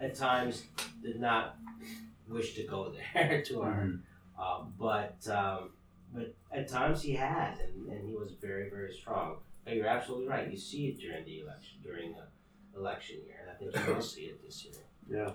at 0.00 0.14
times 0.14 0.64
did 1.02 1.20
not 1.20 1.56
wish 2.28 2.54
to 2.54 2.64
go 2.64 2.92
there 3.14 3.42
to 3.46 3.62
our, 3.62 3.72
Mhm. 3.84 4.00
uh, 4.38 4.64
but 4.78 5.16
um, 5.30 5.70
but 6.12 6.34
at 6.52 6.68
times 6.68 7.02
he 7.02 7.12
has, 7.12 7.58
and, 7.60 7.88
and 7.88 8.08
he 8.08 8.14
was 8.14 8.32
very 8.40 8.68
very 8.70 8.92
strong. 8.92 9.36
But 9.64 9.74
you're 9.76 9.86
absolutely 9.86 10.28
right. 10.28 10.50
You 10.50 10.56
see 10.58 10.88
it 10.88 10.98
during 11.00 11.24
the 11.24 11.40
election 11.40 11.78
during 11.82 12.14
the 12.14 12.78
election 12.78 13.16
year, 13.26 13.36
and 13.42 13.50
I 13.50 13.54
think 13.72 13.86
you 13.88 13.94
will 13.94 14.00
see 14.02 14.22
it 14.22 14.44
this 14.44 14.64
year. 14.64 14.74
Yeah. 15.08 15.30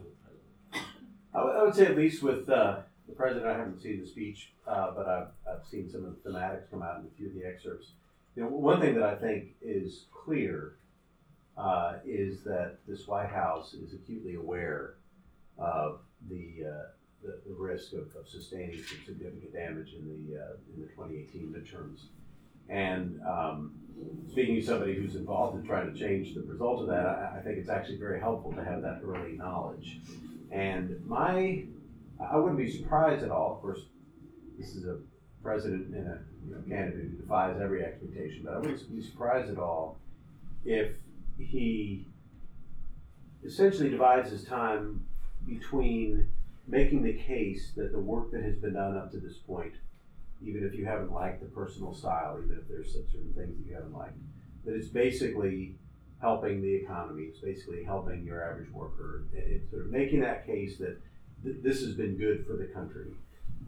I 1.34 1.44
would- 1.46 1.56
would 1.66 1.76
say 1.76 1.86
at 1.86 1.96
least 1.96 2.22
with 2.24 2.50
uh, 2.50 2.80
the 3.12 3.16
president, 3.16 3.46
I 3.46 3.58
haven't 3.58 3.82
seen 3.82 4.00
the 4.00 4.06
speech, 4.06 4.52
uh, 4.66 4.92
but 4.96 5.08
I've, 5.08 5.28
I've 5.48 5.66
seen 5.70 5.90
some 5.90 6.06
of 6.06 6.14
the 6.24 6.30
thematics 6.30 6.70
come 6.70 6.82
out 6.82 6.98
in 6.98 7.06
a 7.06 7.18
few 7.18 7.28
of 7.28 7.34
the 7.34 7.46
excerpts. 7.46 7.92
You 8.36 8.44
know, 8.44 8.50
one 8.50 8.80
thing 8.80 8.94
that 8.96 9.04
I 9.04 9.16
think 9.16 9.56
is 9.62 10.06
clear 10.12 10.74
uh, 11.58 11.94
is 12.06 12.44
that 12.44 12.78
this 12.88 13.06
White 13.08 13.30
House 13.30 13.74
is 13.74 13.94
acutely 13.94 14.36
aware 14.36 14.94
of 15.58 16.00
the 16.30 16.64
uh, 16.66 16.86
the, 17.22 17.38
the 17.46 17.54
risk 17.54 17.94
of, 17.94 18.08
of 18.16 18.28
sustaining 18.28 18.82
some 18.82 18.98
significant 19.06 19.54
damage 19.54 19.94
in 19.94 20.06
the 20.06 20.40
uh, 20.40 20.54
in 20.74 20.80
the 20.80 20.88
2018 20.88 21.54
midterms. 21.54 22.06
And 22.70 23.20
um, 23.28 23.72
speaking 24.30 24.56
to 24.56 24.62
somebody 24.62 24.96
who's 24.96 25.16
involved 25.16 25.56
in 25.56 25.64
trying 25.64 25.92
to 25.92 26.00
change 26.00 26.34
the 26.34 26.42
result 26.42 26.80
of 26.80 26.88
that, 26.88 27.06
I, 27.06 27.34
I 27.36 27.40
think 27.42 27.58
it's 27.58 27.70
actually 27.70 27.98
very 27.98 28.18
helpful 28.18 28.52
to 28.54 28.64
have 28.64 28.82
that 28.82 29.00
early 29.04 29.34
knowledge. 29.34 29.98
And 30.52 31.00
my, 31.06 31.64
I 32.30 32.38
wouldn't 32.38 32.58
be 32.58 32.72
surprised 32.72 33.24
at 33.24 33.32
all. 33.32 33.56
Of 33.56 33.62
course, 33.62 33.86
this 34.58 34.76
is 34.76 34.86
a 34.86 35.00
president 35.42 35.94
and 35.96 36.08
a 36.08 36.20
you 36.46 36.56
know, 36.56 36.62
candidate 36.68 37.10
who 37.12 37.18
defies 37.18 37.60
every 37.60 37.84
expectation, 37.84 38.44
but 38.44 38.54
I 38.54 38.60
wouldn't 38.60 38.96
be 38.96 39.02
surprised 39.02 39.50
at 39.50 39.58
all 39.58 39.98
if 40.64 40.92
he 41.38 42.06
essentially 43.44 43.90
divides 43.90 44.30
his 44.30 44.44
time 44.44 45.08
between 45.46 46.28
making 46.68 47.02
the 47.02 47.14
case 47.14 47.72
that 47.76 47.92
the 47.92 48.00
work 48.00 48.32
that 48.32 48.44
has 48.44 48.56
been 48.56 48.74
done 48.74 48.96
up 48.96 49.12
to 49.12 49.18
this 49.18 49.38
point, 49.38 49.74
even 50.44 50.64
if 50.64 50.76
you 50.76 50.86
haven't 50.86 51.12
liked 51.12 51.42
the 51.42 51.48
personal 51.48 51.94
style, 51.94 52.40
even 52.44 52.56
if 52.58 52.68
there's 52.68 52.94
certain 52.94 53.34
things 53.36 53.58
that 53.58 53.66
you 53.68 53.74
haven't 53.74 53.94
liked, 53.94 54.18
that 54.64 54.76
it's 54.76 54.88
basically 54.88 55.76
helping 56.20 56.62
the 56.62 56.76
economy. 56.76 57.24
It's 57.24 57.40
basically 57.40 57.84
helping 57.84 58.24
your 58.24 58.48
average 58.48 58.72
worker. 58.72 59.24
It- 59.34 59.48
It's 59.48 59.72
sort 59.72 59.86
of 59.86 59.92
making 59.92 60.20
that 60.22 60.46
case 60.46 60.78
that 60.78 61.02
th- 61.44 61.58
this 61.62 61.82
has 61.82 61.94
been 61.94 62.18
good 62.18 62.46
for 62.46 62.54
the 62.54 62.66
country. 62.66 63.08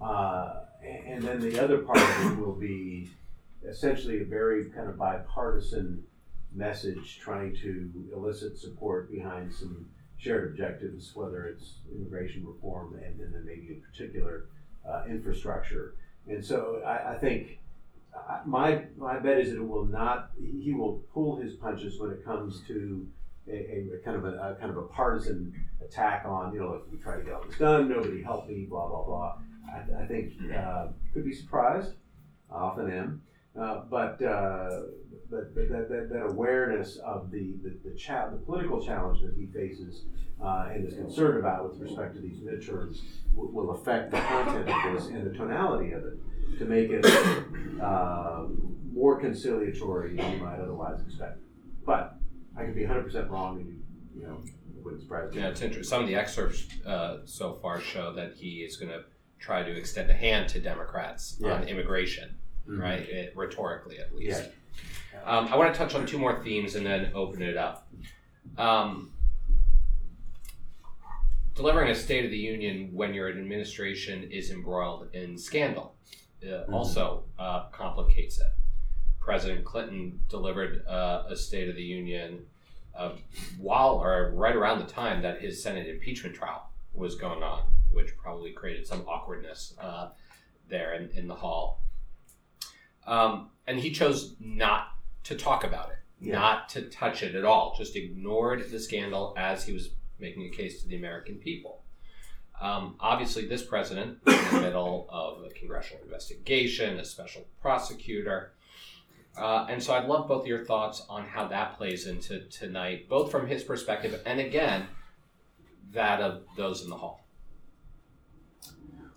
Uh, 0.01 0.61
and, 0.83 1.05
and 1.07 1.23
then 1.23 1.39
the 1.39 1.59
other 1.63 1.79
part 1.79 1.97
of 1.99 2.31
it 2.31 2.37
will 2.37 2.55
be 2.55 3.09
essentially 3.67 4.21
a 4.21 4.25
very 4.25 4.65
kind 4.71 4.89
of 4.89 4.97
bipartisan 4.97 6.03
message 6.53 7.19
trying 7.19 7.55
to 7.55 7.89
elicit 8.15 8.57
support 8.57 9.11
behind 9.11 9.53
some 9.53 9.87
shared 10.17 10.51
objectives, 10.51 11.11
whether 11.15 11.45
it's 11.45 11.75
immigration 11.93 12.45
reform 12.45 12.93
and 13.03 13.19
then 13.19 13.43
maybe 13.45 13.67
in 13.73 13.81
particular 13.81 14.45
uh, 14.87 15.03
infrastructure. 15.09 15.95
And 16.27 16.43
so 16.43 16.81
I, 16.85 17.13
I 17.13 17.17
think 17.17 17.59
I- 18.15 18.41
my 18.45 18.83
my 18.97 19.17
bet 19.19 19.39
is 19.39 19.49
that 19.51 19.57
it 19.57 19.67
will 19.67 19.85
not. 19.85 20.31
He 20.39 20.73
will 20.73 21.01
pull 21.13 21.37
his 21.37 21.53
punches 21.55 21.99
when 21.99 22.11
it 22.11 22.23
comes 22.23 22.61
to 22.67 23.07
a, 23.47 23.89
a, 23.95 23.97
kind 24.03 24.17
of 24.17 24.25
a, 24.25 24.37
a 24.37 24.55
kind 24.59 24.71
of 24.71 24.77
a 24.77 24.83
partisan 24.83 25.53
attack 25.83 26.23
on 26.25 26.53
you 26.53 26.59
know 26.59 26.69
look 26.69 26.87
we 26.91 26.97
try 26.97 27.17
to 27.17 27.23
get 27.23 27.33
all 27.33 27.43
this 27.45 27.57
done 27.57 27.89
nobody 27.89 28.21
helped 28.21 28.49
me 28.49 28.65
blah 28.69 28.87
blah 28.87 29.03
blah. 29.03 29.37
I, 29.73 30.03
I 30.03 30.05
think 30.05 30.33
uh, 30.55 30.87
could 31.13 31.25
be 31.25 31.33
surprised. 31.33 31.93
I 32.51 32.55
often 32.55 32.91
am, 32.91 33.21
uh, 33.59 33.81
but, 33.89 34.21
uh, 34.21 34.69
but 35.29 35.55
but 35.55 35.69
that, 35.69 35.89
that, 35.89 36.09
that 36.11 36.23
awareness 36.23 36.97
of 36.97 37.31
the 37.31 37.55
the 37.63 37.77
the, 37.83 37.95
cha- 37.95 38.29
the 38.29 38.37
political 38.37 38.83
challenge 38.83 39.21
that 39.21 39.33
he 39.35 39.47
faces 39.47 40.03
uh, 40.43 40.69
and 40.71 40.87
is 40.87 40.93
concerned 40.93 41.39
about 41.39 41.69
with 41.69 41.81
respect 41.81 42.15
to 42.15 42.21
these 42.21 42.39
midterms 42.39 42.99
will, 43.33 43.51
will 43.51 43.71
affect 43.71 44.11
the 44.11 44.19
content 44.19 44.69
of 44.69 44.93
this 44.93 45.07
and 45.07 45.25
the 45.25 45.35
tonality 45.35 45.91
of 45.91 46.03
it 46.03 46.17
to 46.59 46.65
make 46.65 46.89
it 46.91 47.05
uh, 47.81 48.45
more 48.93 49.19
conciliatory 49.19 50.15
than 50.15 50.33
you 50.33 50.37
might 50.43 50.59
otherwise 50.59 51.01
expect. 51.07 51.39
But 51.85 52.17
I 52.57 52.63
could 52.65 52.75
be 52.75 52.81
100% 52.83 53.29
wrong, 53.29 53.57
and 53.59 53.67
you, 53.67 54.21
you 54.21 54.27
know, 54.27 54.37
it 54.77 54.83
wouldn't 54.83 55.01
surprise 55.01 55.33
me. 55.33 55.41
Yeah, 55.41 55.47
it's 55.49 55.61
interesting. 55.61 55.83
Some 55.89 56.01
of 56.01 56.07
the 56.07 56.15
excerpts 56.15 56.67
uh, 56.85 57.17
so 57.25 57.53
far 57.53 57.79
show 57.81 58.13
that 58.13 58.33
he 58.35 58.57
is 58.63 58.77
going 58.77 58.91
to 58.91 59.03
try 59.39 59.63
to 59.63 59.71
extend 59.75 60.09
a 60.09 60.13
hand 60.13 60.49
to 60.49 60.59
Democrats 60.59 61.37
on 61.43 61.49
Yeah. 61.49 61.65
immigration, 61.65 62.37
Mhm. 62.67 62.79
right? 62.79 63.01
It, 63.01 63.35
rhetorically, 63.35 63.99
at 63.99 64.15
least. 64.15 64.49
Yeah. 65.13 65.21
Um, 65.25 65.47
I 65.47 65.57
want 65.57 65.73
to 65.73 65.77
touch 65.77 65.95
on 65.95 66.05
two 66.05 66.17
more 66.17 66.41
themes 66.43 66.75
and 66.75 66.85
then 66.85 67.11
open 67.13 67.41
it 67.41 67.57
up. 67.57 67.87
Um, 68.57 69.11
delivering 71.55 71.89
a 71.91 71.95
State 71.95 72.25
of 72.25 72.31
the 72.31 72.37
Union 72.37 72.89
when 72.93 73.13
your 73.13 73.29
administration 73.29 74.23
is 74.31 74.49
embroiled 74.51 75.09
in 75.13 75.37
scandal 75.37 75.95
uh, 76.47 76.63
also 76.71 77.23
uh, 77.37 77.65
complicates 77.69 78.39
it. 78.39 78.47
President 79.27 79.63
Clinton 79.63 80.19
delivered 80.27 80.85
uh, 80.85 81.23
a 81.29 81.35
State 81.35 81.69
of 81.69 81.75
the 81.75 81.81
Union 81.81 82.45
uh, 82.93 83.13
while 83.57 83.91
or 83.95 84.31
right 84.35 84.55
around 84.55 84.79
the 84.79 84.85
time 84.91 85.21
that 85.21 85.39
his 85.41 85.63
Senate 85.63 85.87
impeachment 85.87 86.35
trial 86.35 86.69
was 86.93 87.15
going 87.15 87.41
on, 87.41 87.63
which 87.91 88.15
probably 88.17 88.51
created 88.51 88.85
some 88.85 89.01
awkwardness 89.07 89.75
uh, 89.79 90.09
there 90.69 90.93
in, 90.93 91.09
in 91.17 91.27
the 91.27 91.35
hall. 91.35 91.81
Um, 93.07 93.49
and 93.65 93.79
he 93.79 93.91
chose 93.91 94.35
not 94.41 94.89
to 95.23 95.35
talk 95.35 95.63
about 95.63 95.89
it, 95.91 95.97
Yeah. 96.27 96.33
not 96.33 96.67
to 96.69 96.81
touch 96.89 97.23
it 97.23 97.33
at 97.33 97.45
all, 97.45 97.75
just 97.77 97.95
ignored 97.95 98.69
the 98.71 98.79
scandal 98.79 99.33
as 99.37 99.63
he 99.65 99.71
was 99.73 99.91
making 100.19 100.43
a 100.45 100.49
case 100.49 100.81
to 100.81 100.87
the 100.89 100.97
American 100.97 101.35
people. 101.35 101.81
Um, 102.59 102.95
obviously, 102.99 103.47
this 103.47 103.63
president 103.63 104.19
in 104.27 104.33
the 104.53 104.61
middle 104.61 105.07
of 105.09 105.43
a 105.45 105.49
congressional 105.49 106.03
investigation, 106.03 106.99
a 106.99 107.05
special 107.05 107.45
prosecutor. 107.61 108.51
Uh, 109.37 109.65
and 109.69 109.81
so 109.81 109.93
I'd 109.93 110.05
love 110.05 110.27
both 110.27 110.41
of 110.41 110.47
your 110.47 110.63
thoughts 110.63 111.03
on 111.09 111.25
how 111.25 111.47
that 111.47 111.75
plays 111.77 112.05
into 112.05 112.41
tonight, 112.49 113.09
both 113.09 113.31
from 113.31 113.47
his 113.47 113.63
perspective 113.63 114.21
and 114.25 114.39
again, 114.39 114.87
that 115.91 116.21
of 116.21 116.43
those 116.55 116.83
in 116.83 116.89
the 116.89 116.97
hall. 116.97 117.25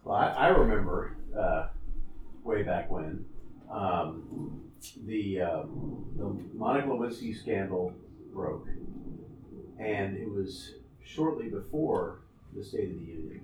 Well, 0.05 0.17
I, 0.17 0.29
I 0.29 0.47
remember 0.49 1.17
uh, 1.39 1.69
way 2.45 2.63
back 2.63 2.91
when 2.91 3.25
um, 3.71 4.63
the 5.05 5.41
um, 5.41 6.05
the 6.17 6.57
Monica 6.57 6.89
Lewinsky 6.89 7.37
scandal 7.37 7.93
broke, 8.33 8.69
and 9.79 10.17
it 10.17 10.31
was 10.31 10.75
shortly 11.05 11.49
before 11.49 12.21
the 12.55 12.63
State 12.63 12.91
of 12.91 13.01
the 13.01 13.07
Union, 13.07 13.41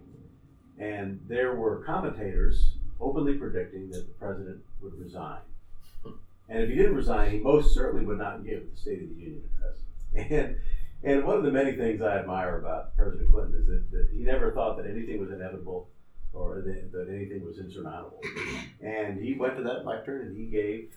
and 0.78 1.20
there 1.28 1.54
were 1.54 1.82
commentators 1.84 2.76
openly 3.00 3.34
predicting 3.34 3.90
that 3.90 4.06
the 4.06 4.14
president 4.14 4.60
would 4.80 4.94
resign, 4.98 5.40
and 6.48 6.62
if 6.62 6.68
he 6.68 6.76
didn't 6.76 6.94
resign, 6.94 7.30
he 7.30 7.38
most 7.38 7.74
certainly 7.74 8.04
would 8.04 8.18
not 8.18 8.44
give 8.44 8.70
the 8.70 8.76
State 8.76 9.02
of 9.02 9.08
the 9.08 9.14
Union 9.14 9.42
address, 9.56 10.30
and. 10.30 10.56
And 11.04 11.24
one 11.24 11.36
of 11.36 11.42
the 11.42 11.50
many 11.50 11.72
things 11.72 12.00
I 12.00 12.18
admire 12.18 12.58
about 12.58 12.96
President 12.96 13.28
Clinton 13.28 13.60
is 13.60 13.66
that, 13.66 13.90
that 13.90 14.08
he 14.12 14.22
never 14.22 14.52
thought 14.52 14.76
that 14.76 14.86
anything 14.86 15.18
was 15.18 15.30
inevitable 15.30 15.88
or 16.32 16.62
that, 16.62 16.92
that 16.92 17.08
anything 17.08 17.44
was 17.44 17.58
insurmountable. 17.58 18.20
And 18.80 19.22
he 19.22 19.34
went 19.34 19.56
to 19.56 19.62
that 19.64 19.84
lectern 19.84 20.28
and 20.28 20.36
he 20.36 20.46
gave 20.46 20.90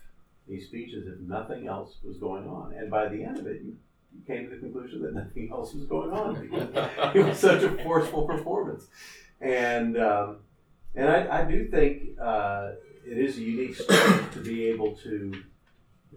a 0.50 0.60
speech 0.60 0.94
as 0.94 1.08
if 1.08 1.20
nothing 1.20 1.68
else 1.68 1.98
was 2.04 2.18
going 2.18 2.48
on. 2.48 2.74
And 2.74 2.90
by 2.90 3.08
the 3.08 3.24
end 3.24 3.40
of 3.40 3.48
it, 3.48 3.62
you, 3.64 3.76
you 4.14 4.22
came 4.28 4.48
to 4.48 4.56
the 4.56 4.62
conclusion 4.62 5.02
that 5.02 5.14
nothing 5.14 5.50
else 5.52 5.74
was 5.74 5.86
going 5.86 6.12
on 6.12 6.36
it 7.16 7.26
was 7.26 7.40
such 7.40 7.64
a 7.64 7.72
forceful 7.84 8.28
performance. 8.28 8.86
And 9.42 9.98
um, 9.98 10.38
and 10.94 11.10
I, 11.10 11.42
I 11.42 11.44
do 11.44 11.68
think 11.68 12.18
uh, 12.22 12.72
it 13.06 13.18
is 13.18 13.38
a 13.38 13.42
unique 13.42 13.76
strength 13.76 14.34
to 14.34 14.40
be 14.40 14.66
able 14.66 14.96
to 14.98 15.34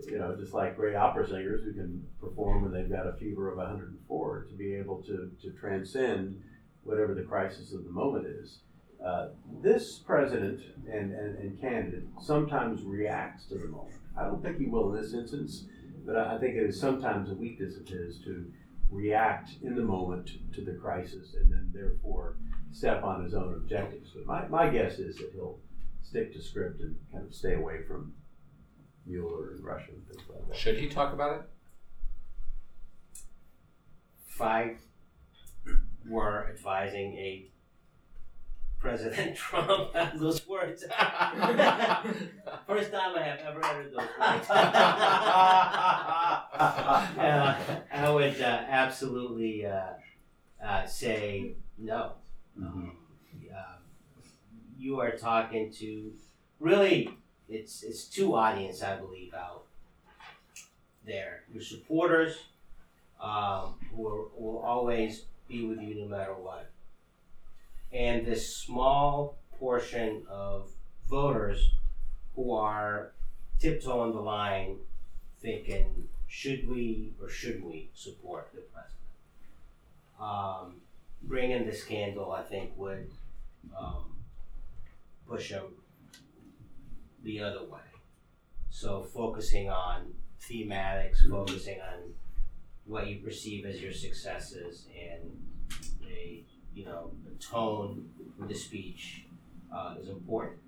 you 0.07 0.19
know, 0.19 0.37
just 0.37 0.55
like 0.55 0.77
great 0.77 0.95
opera 0.95 1.27
singers 1.27 1.65
who 1.65 1.73
can 1.73 2.07
perform 2.21 2.63
when 2.63 2.73
they've 2.73 2.91
got 2.91 3.07
a 3.07 3.13
fever 3.15 3.51
of 3.51 3.59
104, 3.59 4.47
to 4.49 4.55
be 4.55 4.75
able 4.75 5.03
to, 5.03 5.31
to 5.43 5.51
transcend 5.59 6.41
whatever 6.83 7.15
the 7.15 7.23
crisis 7.23 7.73
of 7.73 7.85
the 7.85 7.91
moment 7.91 8.27
is. 8.27 8.61
Uh, 9.05 9.29
this 9.63 9.99
president 9.99 10.61
and, 10.91 11.13
and, 11.13 11.39
and 11.39 11.61
candidate 11.61 12.05
sometimes 12.21 12.83
reacts 12.83 13.47
to 13.47 13.55
the 13.55 13.67
moment. 13.67 13.95
I 14.19 14.25
don't 14.25 14.43
think 14.43 14.59
he 14.59 14.67
will 14.67 14.95
in 14.95 15.01
this 15.01 15.15
instance, 15.15 15.67
but 16.05 16.17
I, 16.17 16.37
I 16.37 16.39
think 16.39 16.57
it 16.57 16.65
is 16.65 16.81
sometimes 16.81 17.31
a 17.31 17.35
weakness 17.35 17.77
of 17.77 17.87
his 17.87 18.19
to 18.25 18.51
react 18.91 19.51
in 19.63 19.77
the 19.77 19.83
moment 19.83 20.31
to 20.55 20.63
the 20.63 20.73
crisis 20.73 21.35
and 21.35 21.53
then 21.53 21.71
therefore 21.73 22.37
step 22.73 23.05
on 23.05 23.23
his 23.23 23.35
own 23.35 23.55
objectives. 23.55 24.11
But 24.15 24.27
my, 24.27 24.49
my 24.49 24.71
guess 24.71 24.99
is 24.99 25.17
that 25.19 25.31
he'll 25.33 25.59
stick 26.09 26.33
to 26.33 26.41
script 26.43 26.81
and 26.81 26.97
kind 27.13 27.27
of 27.27 27.35
stay 27.35 27.55
away 27.55 27.83
from 27.87 28.15
Mueller 29.05 29.51
and 29.51 29.63
Russia 29.65 29.91
and 29.93 30.07
things 30.09 30.23
like 30.29 30.49
that. 30.49 30.57
Should 30.57 30.79
he 30.79 30.89
talk 30.89 31.13
about 31.13 31.41
it? 31.41 31.43
If 34.29 34.41
I 34.41 34.77
were 36.09 36.49
advising 36.49 37.15
a 37.15 37.51
President 38.79 39.37
Trump 39.43 39.93
those 40.15 40.47
words. 40.49 40.83
First 42.67 42.93
time 42.93 43.17
I 43.17 43.23
have 43.23 43.41
ever 43.41 43.65
uttered 43.65 43.93
those 43.93 43.99
words. 43.99 44.51
uh, 44.51 44.63
I 47.93 48.11
would 48.11 48.41
uh, 48.41 48.45
absolutely 48.69 49.67
uh, 49.67 49.95
uh, 50.65 50.87
say 50.87 51.57
no. 51.77 52.13
Mhm. 52.59 52.98
You 54.79 55.01
are 55.01 55.11
talking 55.11 55.73
to 55.73 56.13
really 56.61 57.11
it's 57.49 57.83
it's 57.83 58.05
two 58.05 58.37
audience 58.37 58.83
I 58.83 58.97
believe 58.97 59.35
out 59.35 59.65
there. 61.05 61.43
Your 61.53 61.63
supporters 61.63 62.39
um, 63.21 63.75
who 63.91 64.07
are, 64.07 64.29
will 64.37 64.63
always 64.65 65.25
be 65.49 65.65
with 65.65 65.81
you 65.81 66.03
no 66.03 66.07
matter 66.07 66.35
what, 66.35 66.71
and 67.93 68.25
this 68.25 68.55
small 68.55 69.37
portion 69.59 70.23
of 70.31 70.71
voters 71.11 71.71
who 72.37 72.53
are 72.53 73.13
tiptoeing 73.59 74.13
the 74.13 74.21
line, 74.21 74.77
thinking 75.41 76.07
should 76.29 76.69
we 76.69 77.13
or 77.21 77.29
shouldn't 77.29 77.65
we 77.65 77.91
support 77.95 78.51
the 78.55 78.61
president. 78.61 78.95
Um, 80.21 80.75
bringing 81.23 81.67
the 81.67 81.75
scandal, 81.75 82.31
I 82.31 82.43
think, 82.43 82.71
would 82.77 83.11
um, 83.77 84.05
push 85.29 85.51
them 85.51 85.65
the 87.23 87.41
other 87.41 87.65
way. 87.65 87.81
So 88.71 89.03
focusing 89.03 89.69
on 89.69 90.15
thematics, 90.41 91.29
focusing 91.29 91.81
on 91.81 92.15
what 92.85 93.07
you 93.07 93.19
perceive 93.19 93.67
as 93.67 93.81
your 93.81 93.93
successes, 93.93 94.87
and 94.97 95.31
a 96.09 96.45
you 96.75 96.85
know 96.85 97.11
a 97.27 97.43
tone 97.43 98.09
of 98.41 98.49
the 98.49 98.55
speech 98.55 99.25
uh, 99.75 99.95
is 100.01 100.09
important. 100.09 100.59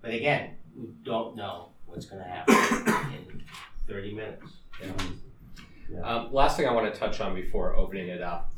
But 0.00 0.12
again, 0.12 0.56
we 0.76 0.88
don't 1.04 1.36
know 1.36 1.70
what's 1.86 2.06
going 2.06 2.22
to 2.22 2.28
happen 2.28 2.54
in 3.14 3.42
thirty 3.86 4.12
minutes. 4.12 4.52
Um, 6.02 6.32
last 6.32 6.56
thing 6.56 6.66
I 6.66 6.72
want 6.72 6.92
to 6.92 6.98
touch 6.98 7.20
on 7.20 7.34
before 7.34 7.76
opening 7.76 8.08
it 8.08 8.22
up 8.22 8.52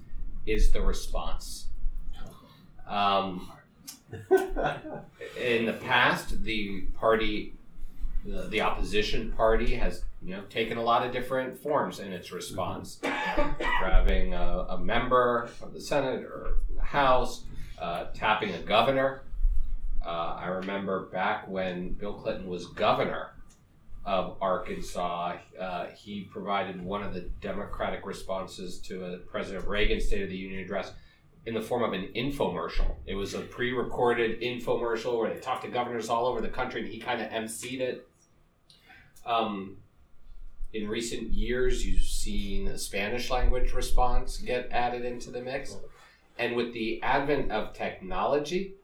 is 0.47 0.73
the 0.73 0.81
response. 0.81 1.69
Um, 2.89 3.51
in 5.41 5.67
the 5.67 5.73
past, 5.85 6.43
the 6.43 6.83
party, 6.99 7.55
the, 8.25 8.49
the 8.49 8.61
opposition 8.61 9.33
party, 9.33 9.75
has 9.75 10.05
you 10.23 10.35
know 10.35 10.43
taken 10.51 10.79
a 10.79 10.83
lot 10.83 11.07
of 11.07 11.13
different 11.13 11.59
forms 11.59 12.01
in 12.01 12.13
its 12.13 12.33
response, 12.33 13.01
grabbing 13.01 14.35
a, 14.35 14.67
a 14.71 14.79
member 14.79 15.49
of 15.63 15.73
the 15.73 15.81
Senate 15.81 16.25
or 16.25 16.59
the 16.75 16.83
House, 16.83 17.45
uh, 17.81 18.07
tapping 18.15 18.51
a 18.55 18.63
governor. 18.63 19.23
Uh, 20.05 20.37
I 20.39 20.47
remember 20.47 21.07
back 21.07 21.49
when 21.49 21.95
Bill 21.95 22.13
Clinton 22.13 22.47
was 22.47 22.67
governor 22.67 23.31
of 24.05 24.37
Arkansas, 24.41 25.37
uh, 25.59 25.87
he 25.87 26.29
provided 26.31 26.83
one 26.83 27.03
of 27.03 27.15
the 27.15 27.23
Democratic 27.41 28.05
responses 28.05 28.79
to 28.81 29.05
a 29.05 29.17
President 29.19 29.67
Reagan 29.67 30.01
State 30.01 30.23
of 30.23 30.29
the 30.29 30.37
Union 30.37 30.61
address 30.61 30.93
in 31.47 31.55
the 31.55 31.61
form 31.61 31.83
of 31.83 31.93
an 31.93 32.09
infomercial. 32.15 32.97
It 33.07 33.15
was 33.15 33.35
a 33.35 33.41
pre-recorded 33.41 34.41
infomercial 34.41 35.19
where 35.19 35.33
they 35.33 35.41
talked 35.41 35.65
to 35.65 35.71
governors 35.71 36.09
all 36.09 36.27
over 36.27 36.41
the 36.41 36.49
country, 36.49 36.83
and 36.83 36.91
he 36.91 36.99
kind 36.99 37.21
of 37.21 37.29
emceed 37.31 37.81
it. 37.81 38.09
Um, 39.27 39.77
in 40.73 40.89
recent 40.89 41.33
years, 41.33 41.87
you've 41.87 42.03
seen 42.03 42.69
a 42.69 42.79
Spanish 42.79 43.31
language 43.31 43.73
response 43.73 44.39
get 44.39 44.69
added 44.73 45.05
into 45.05 45.31
the 45.31 45.41
mix, 45.41 45.77
and 46.39 46.57
with 46.57 46.73
the 46.73 47.01
advent 47.03 47.53
of 47.53 47.75
technology, 47.75 48.75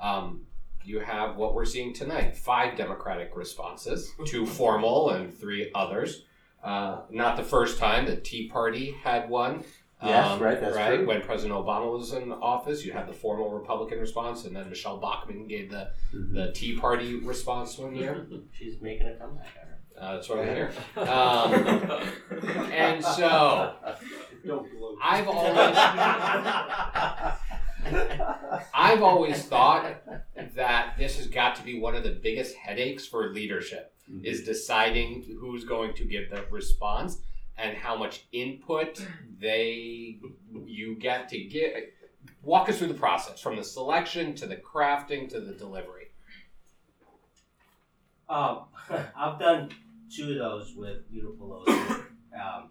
um, 0.00 0.46
you 0.84 1.00
have 1.00 1.36
what 1.36 1.54
we're 1.54 1.64
seeing 1.64 1.92
tonight: 1.92 2.36
five 2.36 2.76
Democratic 2.76 3.34
responses, 3.34 4.12
two 4.26 4.46
formal 4.60 5.10
and 5.10 5.32
three 5.32 5.70
others. 5.74 6.24
Uh, 6.62 7.02
not 7.10 7.36
the 7.36 7.42
first 7.42 7.78
time 7.78 8.06
the 8.06 8.16
Tea 8.16 8.48
Party 8.48 8.96
had 9.02 9.28
one. 9.28 9.64
Yes, 10.04 10.40
right, 10.40 10.60
that's 10.60 10.76
right. 10.76 10.96
true. 10.96 11.06
When 11.06 11.20
President 11.22 11.58
Obama 11.58 11.90
was 11.90 12.12
in 12.12 12.30
office, 12.32 12.84
you 12.84 12.92
had 12.92 13.06
the 13.08 13.12
formal 13.12 13.50
Republican 13.50 13.98
response, 13.98 14.44
and 14.44 14.54
then 14.54 14.68
Michele 14.68 14.98
Bachmann 14.98 15.46
gave 15.46 15.70
the, 15.70 15.90
Mhm. 16.14 16.34
the 16.34 16.52
Tea 16.52 16.76
Party 16.76 17.16
response 17.16 17.78
one 17.78 17.94
year. 17.94 18.26
She's 18.52 18.80
making 18.80 19.06
a 19.08 19.14
comeback. 19.16 19.46
I 19.56 19.66
heard. 19.66 19.70
Uh, 19.96 20.14
that's 20.14 20.28
what 20.28 20.38
I 20.40 20.44
hear. 20.54 20.72
Um, 20.96 21.52
and 22.72 23.04
so 23.04 23.74
I've 25.02 25.28
always 25.28 25.76
I've 28.74 29.02
always 29.02 29.44
thought 29.44 30.02
that 30.56 30.94
this 30.98 31.16
has 31.18 31.26
got 31.28 31.54
to 31.56 31.62
be 31.62 31.78
one 31.78 31.94
of 31.94 32.02
the 32.02 32.10
biggest 32.22 32.54
headaches 32.56 33.06
for 33.06 33.32
leadership 33.32 33.92
is 34.22 34.44
deciding 34.44 35.24
who's 35.40 35.64
going 35.64 35.94
to 35.94 36.04
give 36.04 36.30
the 36.30 36.44
response 36.50 37.18
and 37.56 37.76
how 37.76 37.96
much 37.96 38.24
input 38.32 39.04
they 39.40 40.18
you 40.64 40.96
get 40.96 41.28
to 41.28 41.38
get 41.44 41.92
walk 42.42 42.68
us 42.68 42.78
through 42.78 42.88
the 42.88 42.94
process 42.94 43.40
from 43.40 43.56
the 43.56 43.64
selection 43.64 44.34
to 44.34 44.46
the 44.46 44.56
crafting 44.56 45.28
to 45.28 45.40
the 45.40 45.52
delivery 45.52 46.08
Um, 48.28 48.64
I've 49.16 49.38
done 49.38 49.70
two 50.10 50.32
of 50.32 50.38
those 50.38 50.74
with 50.74 51.10
Pelosi 51.12 52.04
um, 52.34 52.70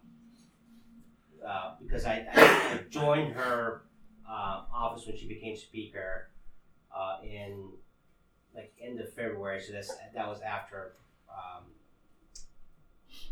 uh, 1.46 1.76
because 1.82 2.06
I, 2.06 2.26
I, 2.34 2.74
I 2.74 2.80
joined 2.90 3.34
her 3.34 3.84
uh, 4.28 4.64
office 4.74 5.06
when 5.06 5.18
she 5.18 5.28
became 5.28 5.56
speaker 5.56 6.30
uh, 6.96 7.18
in 7.24 7.70
like 8.56 8.74
end 8.82 9.00
of 9.00 9.12
February. 9.14 9.62
So 9.62 9.74
that's 9.74 9.94
that 10.14 10.28
was 10.28 10.42
after 10.42 10.94
um, 11.30 11.64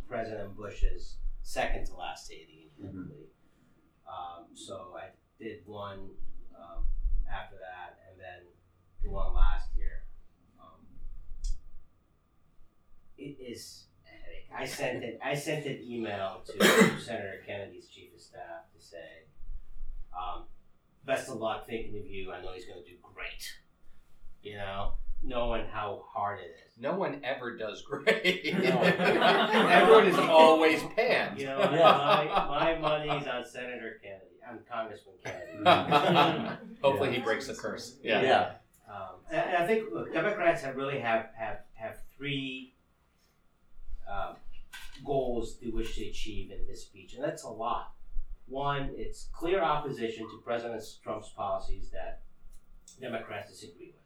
President 0.07 0.55
Bush's 0.55 1.15
second 1.51 1.85
to 1.85 1.95
last 1.95 2.25
State 2.25 2.43
of 2.43 2.47
the 2.47 2.53
Union, 2.53 2.79
I 2.79 2.91
believe. 2.91 3.31
Um, 4.07 4.45
so 4.55 4.95
I 4.95 5.09
did 5.37 5.59
one 5.65 6.11
um, 6.55 6.85
after 7.29 7.55
that, 7.57 7.99
and 8.07 8.17
then 8.17 8.47
the 9.03 9.09
one 9.09 9.33
last 9.33 9.67
year. 9.75 10.03
Um, 10.57 10.87
it 13.17 13.35
is 13.41 13.87
a 14.05 14.09
headache. 14.09 14.47
I 14.55 14.65
sent 14.65 15.03
it. 15.03 15.19
I 15.21 15.35
sent 15.35 15.65
an 15.65 15.79
email 15.83 16.41
to 16.45 16.99
Senator 16.99 17.43
Kennedy's 17.45 17.87
chief 17.89 18.13
of 18.15 18.21
staff 18.21 18.71
to 18.73 18.81
say, 18.81 19.27
um, 20.15 20.43
"Best 21.05 21.27
of 21.29 21.35
luck, 21.35 21.67
thinking 21.67 21.99
of 21.99 22.05
you. 22.05 22.31
I 22.31 22.41
know 22.41 22.53
he's 22.53 22.65
going 22.65 22.81
to 22.81 22.89
do 22.89 22.95
great." 23.01 23.57
You 24.41 24.55
know, 24.55 24.93
knowing 25.23 25.65
how 25.71 26.03
hard 26.07 26.39
it 26.39 26.55
is. 26.65 26.73
no 26.81 26.95
one 26.95 27.21
ever 27.23 27.55
does 27.57 27.81
great 27.89 28.53
No. 28.53 28.79
everyone 29.69 30.07
is 30.07 30.17
always 30.17 30.81
panned 30.95 31.39
You 31.39 31.45
know, 31.45 31.59
Yeah. 31.59 32.25
my, 32.49 32.75
my 32.75 32.79
money's 32.79 33.27
on 33.27 33.45
Senator 33.45 33.99
Kennedy. 34.01 34.37
on 34.49 34.59
Congressman 34.71 35.15
Kennedy. 35.23 36.57
hopefully 36.81 37.11
he 37.13 37.19
breaks 37.19 37.47
the 37.47 37.53
curse 37.53 37.97
yeah, 38.03 38.21
Yeah. 38.21 38.51
Um, 38.89 39.15
and, 39.31 39.39
and 39.41 39.57
I 39.63 39.67
think 39.67 39.89
look, 39.93 40.11
Democrats 40.11 40.61
have 40.63 40.75
really 40.75 40.99
have 40.99 41.27
have 41.37 41.59
have 41.75 41.97
three 42.17 42.73
um, 44.11 44.35
goals 45.05 45.57
they 45.61 45.69
wish 45.69 45.95
to 45.95 46.05
achieve 46.05 46.51
in 46.51 46.67
this 46.67 46.81
speech, 46.83 47.13
and 47.13 47.23
that's 47.23 47.43
a 47.43 47.49
lot. 47.49 47.93
One, 48.47 48.89
it's 48.97 49.29
clear 49.31 49.61
opposition 49.63 50.27
to 50.29 50.41
President 50.43 50.83
Trump's 51.03 51.29
policies 51.29 51.89
that 51.93 52.21
Democrats 52.99 53.49
disagree 53.51 53.93
with, 53.93 54.01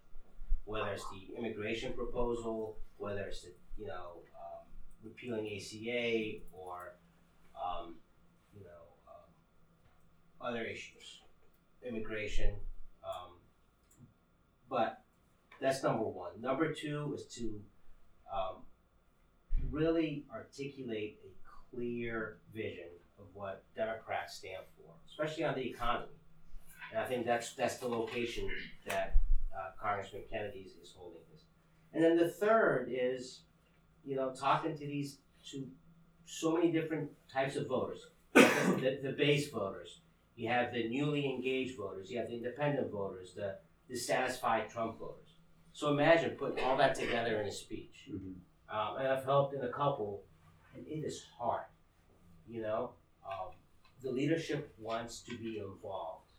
whether 0.65 0.89
it's 0.89 1.05
the 1.09 1.37
immigration 1.37 1.93
proposal, 1.93 2.77
whether 2.97 3.21
it's 3.21 3.41
the 3.41 3.53
you 3.77 3.87
know 3.87 4.21
um, 4.35 4.65
repealing 5.03 5.45
ACA 5.47 6.39
or 6.51 6.95
um, 7.55 7.95
you 8.53 8.63
know 8.63 8.83
um, 9.07 10.47
other 10.47 10.63
issues, 10.63 11.21
immigration. 11.87 12.55
Um, 13.03 13.33
but 14.69 15.03
that's 15.61 15.83
number 15.83 16.03
one. 16.03 16.31
Number 16.41 16.73
two 16.73 17.13
is 17.15 17.25
to 17.35 17.61
um, 18.33 18.63
really 19.69 20.25
articulate 20.33 21.19
a 21.23 21.75
clear 21.75 22.37
vision 22.53 22.89
of 23.19 23.25
what 23.33 23.63
Democrats 23.75 24.37
stand 24.37 24.63
for, 24.77 24.91
especially 25.07 25.43
on 25.43 25.55
the 25.55 25.69
economy. 25.69 26.11
And 26.91 26.99
I 26.99 27.05
think 27.05 27.25
that's 27.25 27.53
that's 27.53 27.77
the 27.77 27.87
location 27.87 28.49
that 28.87 29.17
uh, 29.55 29.71
Congressman 29.81 30.23
Kennedy 30.29 30.59
is- 30.59 30.75
is 30.75 30.93
holding 30.97 31.21
this. 31.31 31.43
And 31.93 32.03
then 32.03 32.17
the 32.17 32.29
third 32.29 32.89
is, 32.91 33.41
you 34.03 34.15
know, 34.15 34.33
talking 34.33 34.75
to 34.77 34.85
these 34.85 35.19
to 35.51 35.69
so 36.25 36.53
many 36.55 36.71
different 36.71 37.11
types 37.29 37.55
of 37.55 37.67
voters. 37.67 38.07
the, 38.33 38.99
the 39.01 39.13
base 39.17 39.49
voters, 39.49 40.01
you 40.35 40.49
have 40.49 40.73
the 40.73 40.89
newly 40.89 41.25
engaged 41.25 41.77
voters, 41.77 42.11
you 42.11 42.17
have 42.17 42.27
the 42.27 42.35
independent 42.35 42.91
voters, 42.91 43.33
the 43.33 43.57
dissatisfied 43.87 44.69
Trump 44.69 44.97
voters. 44.99 45.29
So 45.71 45.89
imagine 45.91 46.31
putting 46.31 46.63
all 46.63 46.75
that 46.77 46.95
together 46.95 47.39
in 47.41 47.47
a 47.47 47.51
speech. 47.51 48.09
Mhm. 48.09 48.35
Um, 48.67 48.97
and 48.97 49.07
I've 49.07 49.23
helped 49.23 49.53
in 49.53 49.61
a 49.61 49.71
couple, 49.71 50.23
and 50.73 50.85
it 50.87 51.05
is 51.05 51.23
hard. 51.37 51.65
You 52.47 52.61
know, 52.63 52.93
um, 53.25 53.53
the 54.01 54.11
leadership 54.11 54.73
wants 54.77 55.21
to 55.23 55.37
be 55.37 55.59
involved, 55.59 56.31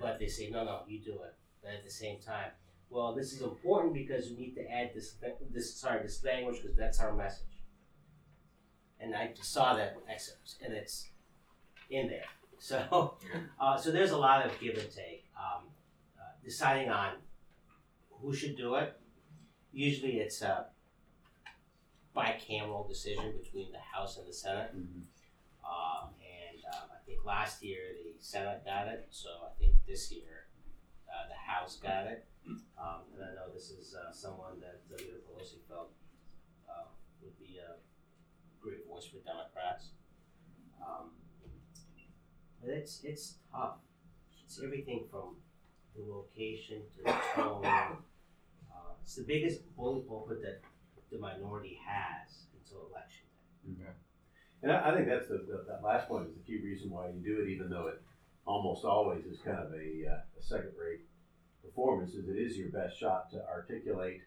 but 0.00 0.18
they 0.18 0.26
say, 0.28 0.50
no, 0.50 0.64
no, 0.64 0.82
you 0.88 1.00
do 1.00 1.22
it. 1.22 1.34
But 1.62 1.72
at 1.72 1.84
the 1.84 1.90
same 1.90 2.18
time, 2.20 2.50
well, 2.90 3.14
this 3.14 3.32
is 3.32 3.40
important 3.40 3.94
because 3.94 4.28
we 4.30 4.36
need 4.36 4.54
to 4.56 4.70
add 4.70 4.90
this, 4.94 5.14
this 5.50 5.74
sorry, 5.74 6.02
this 6.02 6.22
language 6.24 6.60
because 6.60 6.76
that's 6.76 7.00
our 7.00 7.14
message. 7.14 7.46
And 9.00 9.14
I 9.14 9.32
saw 9.40 9.74
that 9.76 9.96
excerpt, 10.12 10.54
and 10.64 10.74
it's 10.74 11.08
in 11.90 12.08
there. 12.08 12.24
So, 12.62 13.16
uh, 13.58 13.76
so 13.76 13.90
there's 13.90 14.12
a 14.12 14.16
lot 14.16 14.46
of 14.46 14.52
give 14.60 14.78
and 14.78 14.88
take. 14.88 15.24
Um, 15.36 15.64
uh, 16.16 16.22
deciding 16.44 16.90
on 16.90 17.14
who 18.08 18.32
should 18.32 18.56
do 18.56 18.76
it. 18.76 18.96
Usually, 19.72 20.18
it's 20.20 20.42
a 20.42 20.66
bicameral 22.16 22.88
decision 22.88 23.32
between 23.42 23.72
the 23.72 23.80
House 23.80 24.16
and 24.16 24.28
the 24.28 24.32
Senate. 24.32 24.76
Mhm. 24.76 25.02
Uh, 25.64 26.06
and 26.20 26.62
um, 26.72 26.88
I 26.92 27.04
think 27.04 27.24
last 27.24 27.64
year 27.64 27.80
the 28.04 28.14
Senate 28.22 28.64
got 28.64 28.86
it, 28.86 29.08
so 29.10 29.28
I 29.50 29.58
think 29.58 29.74
this 29.84 30.12
year 30.12 30.41
uh, 31.12 31.28
the 31.28 31.36
House 31.36 31.76
got 31.76 32.06
it. 32.06 32.24
Um, 32.48 33.06
and 33.14 33.22
I 33.22 33.34
know 33.34 33.52
this 33.54 33.70
is 33.70 33.94
uh, 33.94 34.12
someone 34.12 34.58
that 34.60 34.80
Leader 34.90 35.20
Pelosi 35.28 35.62
felt 35.68 35.92
uh, 36.68 36.88
would 37.22 37.38
be 37.38 37.58
a 37.58 37.78
great 38.60 38.88
voice 38.88 39.06
for 39.06 39.18
Democrats. 39.18 39.90
Um, 40.80 41.10
but 42.60 42.70
it's 42.70 43.04
it's 43.04 43.36
tough. 43.52 43.76
It's 44.44 44.60
everything 44.62 45.04
from 45.10 45.36
the 45.94 46.02
location 46.02 46.82
to 46.96 47.02
the 47.04 47.14
tone. 47.34 47.64
Uh, 47.64 48.92
it's 49.02 49.16
the 49.16 49.22
biggest 49.22 49.60
bully 49.76 50.00
pulpit 50.00 50.42
that 50.42 50.60
the 51.10 51.18
minority 51.18 51.78
has 51.86 52.46
until 52.58 52.88
election 52.90 53.26
day. 53.78 53.92
And 54.62 54.72
I, 54.72 54.90
I 54.90 54.94
think 54.94 55.08
that's 55.08 55.28
the, 55.28 55.44
the, 55.46 55.64
that 55.68 55.82
last 55.84 56.08
point 56.08 56.28
is 56.28 56.34
the 56.34 56.42
key 56.42 56.62
reason 56.62 56.90
why 56.90 57.08
you 57.08 57.20
do 57.20 57.42
it, 57.42 57.48
even 57.48 57.68
though 57.68 57.88
it 57.88 58.02
almost 58.46 58.84
always 58.84 59.24
is 59.24 59.38
kind 59.44 59.58
of 59.58 59.72
a, 59.72 60.10
uh, 60.10 60.38
a 60.38 60.42
second 60.42 60.72
rate 60.78 61.00
performance, 61.62 62.14
is 62.14 62.28
it 62.28 62.36
is 62.36 62.56
your 62.56 62.68
best 62.68 62.98
shot 62.98 63.30
to 63.30 63.44
articulate 63.46 64.20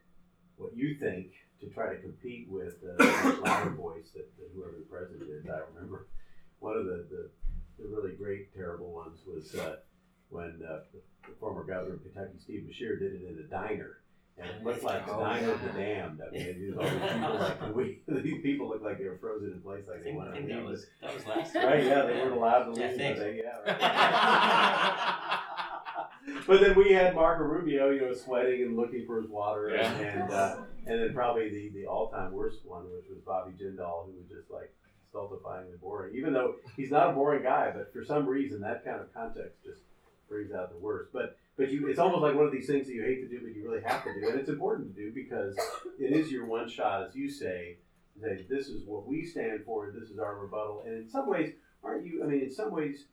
what 0.58 0.76
you 0.76 0.96
think 1.00 1.28
to 1.60 1.68
try 1.68 1.94
to 1.94 2.02
compete 2.02 2.48
with 2.50 2.76
uh, 2.84 2.96
the 2.98 3.42
louder 3.46 3.72
voice 3.72 4.12
that, 4.14 4.28
that 4.38 4.50
whoever 4.56 4.76
the 4.78 4.86
president 4.86 5.30
is. 5.30 5.46
I 5.50 5.60
remember 5.74 6.08
one 6.60 6.78
of 6.78 6.86
the, 6.86 7.06
the, 7.10 7.30
the 7.80 7.90
really 7.90 8.16
great, 8.16 8.54
terrible 8.56 8.92
ones 8.92 9.20
was 9.28 9.54
uh, 9.56 9.78
when 10.30 10.62
uh, 10.68 10.80
the, 10.94 11.02
the 11.28 11.36
former 11.40 11.64
governor 11.64 11.96
of 11.96 12.04
Kentucky, 12.04 12.40
Steve 12.42 12.68
Beshear, 12.70 13.00
did 13.00 13.14
it 13.14 13.22
in 13.28 13.40
a 13.40 13.48
diner. 13.48 14.00
And 14.38 14.50
it 14.50 14.64
looked 14.66 14.84
like 14.84 15.08
Oh, 15.08 15.20
diner 15.22 15.52
of 15.54 15.62
the 15.64 15.70
damned. 15.70 16.22
I 16.22 16.30
mean, 16.32 16.60
these, 16.60 16.76
all 16.78 16.84
these 16.84 17.00
people, 17.14 17.36
like, 17.40 17.76
we, 17.76 18.00
these 18.22 18.42
people 18.42 18.68
looked 18.68 18.84
like 18.84 18.98
they 19.00 19.06
were 19.06 19.18
frozen 19.18 19.52
in 19.54 19.62
place, 19.62 19.86
like 19.88 20.04
they 20.04 20.12
wanted 20.12 20.32
to 20.32 20.36
think 20.38 20.50
that 20.50 20.56
leave. 20.58 20.66
was 20.70 20.86
that 21.02 21.14
was 21.16 21.26
last 21.26 21.54
year. 21.56 21.66
Right, 21.68 21.84
yeah, 21.86 22.02
they 22.06 22.14
weren't 22.16 22.34
allowed 22.34 22.64
to 22.74 22.80
Yeah, 22.82 22.88
leave. 22.90 22.98
but 22.98 23.18
they, 23.20 23.42
yeah, 23.44 23.58
right. 23.66 25.40
but 26.48 26.60
then 26.62 26.76
we 26.76 26.92
had 26.92 27.16
Marco 27.16 27.44
Rubio, 27.44 27.92
you 27.92 28.02
know, 28.02 28.14
sweating 28.14 28.62
and 28.64 28.76
looking 28.76 29.06
for 29.06 29.22
his 29.22 29.30
water, 29.30 29.70
Yeah. 29.74 29.92
and 29.92 30.32
uh, 30.32 30.58
and 30.86 31.00
then 31.02 31.14
probably 31.14 31.50
the, 31.50 31.70
the 31.70 31.86
all 31.86 32.10
time 32.10 32.32
worst 32.34 32.60
one, 32.66 32.84
which 32.94 33.06
was 33.10 33.20
Bobby 33.26 33.52
Jindal, 33.54 34.06
who 34.08 34.14
was 34.18 34.28
just 34.30 34.52
like 34.52 34.74
stultifyingly 35.14 35.80
boring. 35.80 36.14
Even 36.16 36.34
though 36.34 36.56
he's 36.76 36.92
not 36.92 37.10
a 37.12 37.14
boring 37.14 37.44
guy, 37.44 37.72
but 37.74 37.92
for 37.94 38.04
some 38.04 38.28
reason 38.28 38.60
that 38.62 38.84
kind 38.84 39.00
of 39.00 39.14
context 39.14 39.64
just 39.64 39.80
brings 40.28 40.52
out 40.52 40.70
the 40.70 40.78
worst. 40.78 41.12
But 41.14 41.38
but 41.58 41.72
you, 41.72 41.88
it's 41.88 42.00
almost 42.00 42.22
like 42.22 42.36
one 42.36 42.46
of 42.46 42.52
these 42.52 42.68
things 42.68 42.88
that 42.88 42.94
you 42.94 43.04
hate 43.04 43.22
to 43.22 43.28
do, 43.28 43.40
but 43.42 43.56
you 43.56 43.64
really 43.64 43.82
have 43.86 44.04
to 44.04 44.14
do, 44.14 44.28
and 44.28 44.38
it's 44.40 44.50
important 44.50 44.94
to 44.94 45.02
do 45.02 45.14
because 45.14 45.56
it 46.00 46.12
is 46.12 46.32
your 46.32 46.46
one 46.46 46.68
shot, 46.68 47.04
as 47.08 47.16
you 47.16 47.30
say. 47.30 47.78
Say 48.22 48.46
this 48.50 48.68
is 48.70 48.86
what 48.86 49.06
we 49.06 49.26
stand 49.26 49.66
for, 49.66 49.92
this 49.92 50.10
is 50.10 50.20
our 50.20 50.40
rebuttal. 50.40 50.84
And 50.86 50.96
in 50.96 51.10
some 51.10 51.28
ways, 51.28 51.54
aren't 51.84 52.06
you? 52.06 52.24
I 52.24 52.28
mean, 52.28 52.44
in 52.44 52.52
some 52.52 52.72
ways, 52.72 53.08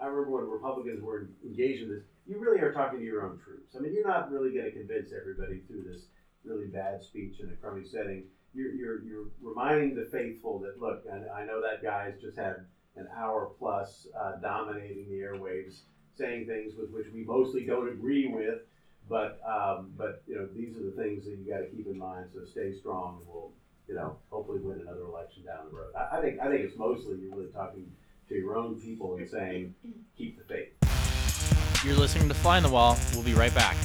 I- 0.00 0.06
remember 0.06 0.30
when 0.30 0.48
Republicans 0.48 1.02
were 1.02 1.28
engaged 1.44 1.82
in 1.82 1.88
this. 1.90 2.04
You 2.26 2.38
really 2.38 2.60
are 2.60 2.72
talking 2.72 2.98
to 3.00 3.04
your 3.04 3.26
own 3.26 3.38
troops. 3.38 3.74
I 3.76 3.80
mean, 3.80 3.92
you're 3.92 4.06
not 4.06 4.30
really 4.30 4.52
going 4.54 4.66
to 4.66 4.72
convince 4.72 5.10
everybody 5.12 5.60
through 5.66 5.82
this 5.82 6.06
really 6.44 6.66
bad 6.66 7.02
speech 7.02 7.40
in 7.40 7.50
a 7.50 7.56
crummy 7.56 7.84
setting. 7.84 8.24
You're, 8.54 8.72
you're, 8.72 9.02
you're 9.02 9.26
reminding 9.40 9.94
the 9.94 10.08
faithful 10.10 10.60
that 10.60 10.80
look, 10.80 11.04
I, 11.12 11.42
I 11.42 11.44
know 11.44 11.60
that 11.60 11.82
guy's 11.82 12.20
just 12.20 12.36
had 12.36 12.66
an 12.96 13.08
hour 13.16 13.50
plus 13.58 14.06
uh, 14.18 14.36
dominating 14.40 15.08
the 15.10 15.18
airwaves, 15.18 15.80
saying 16.16 16.46
things 16.46 16.74
with 16.78 16.90
which 16.90 17.06
we 17.14 17.24
mostly 17.24 17.64
don't 17.64 17.88
agree 17.88 18.28
with, 18.28 18.60
but 19.08 19.40
um, 19.46 19.92
but 19.96 20.22
you 20.26 20.36
know 20.36 20.46
these 20.54 20.76
are 20.76 20.84
the 20.84 20.92
things 20.92 21.24
that 21.24 21.36
you 21.36 21.50
got 21.50 21.58
to 21.58 21.66
keep 21.66 21.86
in 21.86 21.98
mind. 21.98 22.26
So 22.34 22.44
stay 22.44 22.72
strong, 22.78 23.18
and 23.20 23.28
we'll 23.28 23.52
you 23.88 23.94
know 23.94 24.16
hopefully 24.30 24.60
win 24.60 24.80
another 24.80 25.02
election 25.02 25.44
down 25.44 25.66
the 25.70 25.76
road. 25.76 25.92
I, 25.94 26.18
I 26.18 26.20
think 26.20 26.40
I 26.40 26.48
think 26.48 26.62
it's 26.62 26.76
mostly 26.76 27.18
you're 27.20 27.36
really 27.36 27.52
talking 27.52 27.90
to 28.28 28.34
your 28.34 28.56
own 28.56 28.80
people 28.80 29.16
and 29.16 29.28
saying 29.28 29.74
keep 30.16 30.38
the 30.38 30.44
faith. 30.44 30.72
You're 31.84 31.94
listening 31.94 32.28
to 32.28 32.34
Fly 32.34 32.56
on 32.56 32.62
the 32.62 32.68
Wall. 32.68 32.98
We'll 33.12 33.22
be 33.22 33.34
right 33.34 33.54
back. 33.54 33.76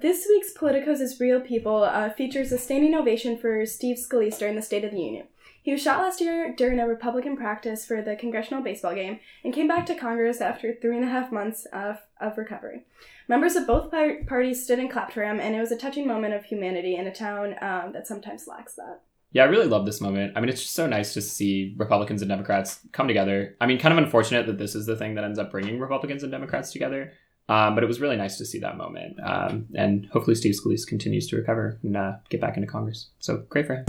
This 0.00 0.26
week's 0.28 0.52
Politicos 0.52 1.00
is 1.00 1.18
Real 1.18 1.40
People 1.40 1.82
uh, 1.82 2.10
features 2.10 2.52
a 2.52 2.58
standing 2.58 2.94
ovation 2.94 3.36
for 3.36 3.66
Steve 3.66 3.96
Scalise 3.96 4.38
during 4.38 4.54
the 4.54 4.62
State 4.62 4.84
of 4.84 4.92
the 4.92 5.00
Union. 5.00 5.26
He 5.68 5.72
was 5.72 5.82
shot 5.82 6.00
last 6.00 6.22
year 6.22 6.54
during 6.56 6.80
a 6.80 6.88
Republican 6.88 7.36
practice 7.36 7.84
for 7.84 8.00
the 8.00 8.16
congressional 8.16 8.62
baseball 8.62 8.94
game 8.94 9.20
and 9.44 9.52
came 9.52 9.68
back 9.68 9.84
to 9.84 9.94
Congress 9.94 10.40
after 10.40 10.72
three 10.72 10.96
and 10.96 11.04
a 11.04 11.10
half 11.10 11.30
months 11.30 11.66
of, 11.74 11.98
of 12.22 12.38
recovery. 12.38 12.86
Members 13.28 13.54
of 13.54 13.66
both 13.66 13.90
par- 13.90 14.20
parties 14.26 14.64
stood 14.64 14.78
and 14.78 14.90
clapped 14.90 15.12
for 15.12 15.22
him, 15.22 15.38
and 15.38 15.54
it 15.54 15.60
was 15.60 15.70
a 15.70 15.76
touching 15.76 16.06
moment 16.06 16.32
of 16.32 16.46
humanity 16.46 16.96
in 16.96 17.06
a 17.06 17.14
town 17.14 17.54
um, 17.60 17.92
that 17.92 18.06
sometimes 18.06 18.46
lacks 18.48 18.76
that. 18.76 19.02
Yeah, 19.32 19.42
I 19.42 19.48
really 19.48 19.66
love 19.66 19.84
this 19.84 20.00
moment. 20.00 20.32
I 20.34 20.40
mean, 20.40 20.48
it's 20.48 20.62
just 20.62 20.74
so 20.74 20.86
nice 20.86 21.12
to 21.12 21.20
see 21.20 21.74
Republicans 21.76 22.22
and 22.22 22.30
Democrats 22.30 22.80
come 22.92 23.06
together. 23.06 23.54
I 23.60 23.66
mean, 23.66 23.78
kind 23.78 23.92
of 23.92 24.02
unfortunate 24.02 24.46
that 24.46 24.56
this 24.56 24.74
is 24.74 24.86
the 24.86 24.96
thing 24.96 25.16
that 25.16 25.24
ends 25.24 25.38
up 25.38 25.50
bringing 25.50 25.78
Republicans 25.78 26.22
and 26.22 26.32
Democrats 26.32 26.72
together. 26.72 27.12
Um, 27.50 27.74
but 27.74 27.84
it 27.84 27.88
was 27.88 28.00
really 28.00 28.16
nice 28.16 28.38
to 28.38 28.46
see 28.46 28.60
that 28.60 28.78
moment. 28.78 29.18
Um, 29.22 29.66
and 29.74 30.06
hopefully 30.14 30.34
Steve 30.34 30.54
Scalise 30.54 30.86
continues 30.86 31.26
to 31.26 31.36
recover 31.36 31.78
and 31.82 31.94
uh, 31.94 32.12
get 32.30 32.40
back 32.40 32.56
into 32.56 32.66
Congress. 32.66 33.08
So 33.18 33.44
great 33.50 33.66
for 33.66 33.74
him. 33.74 33.84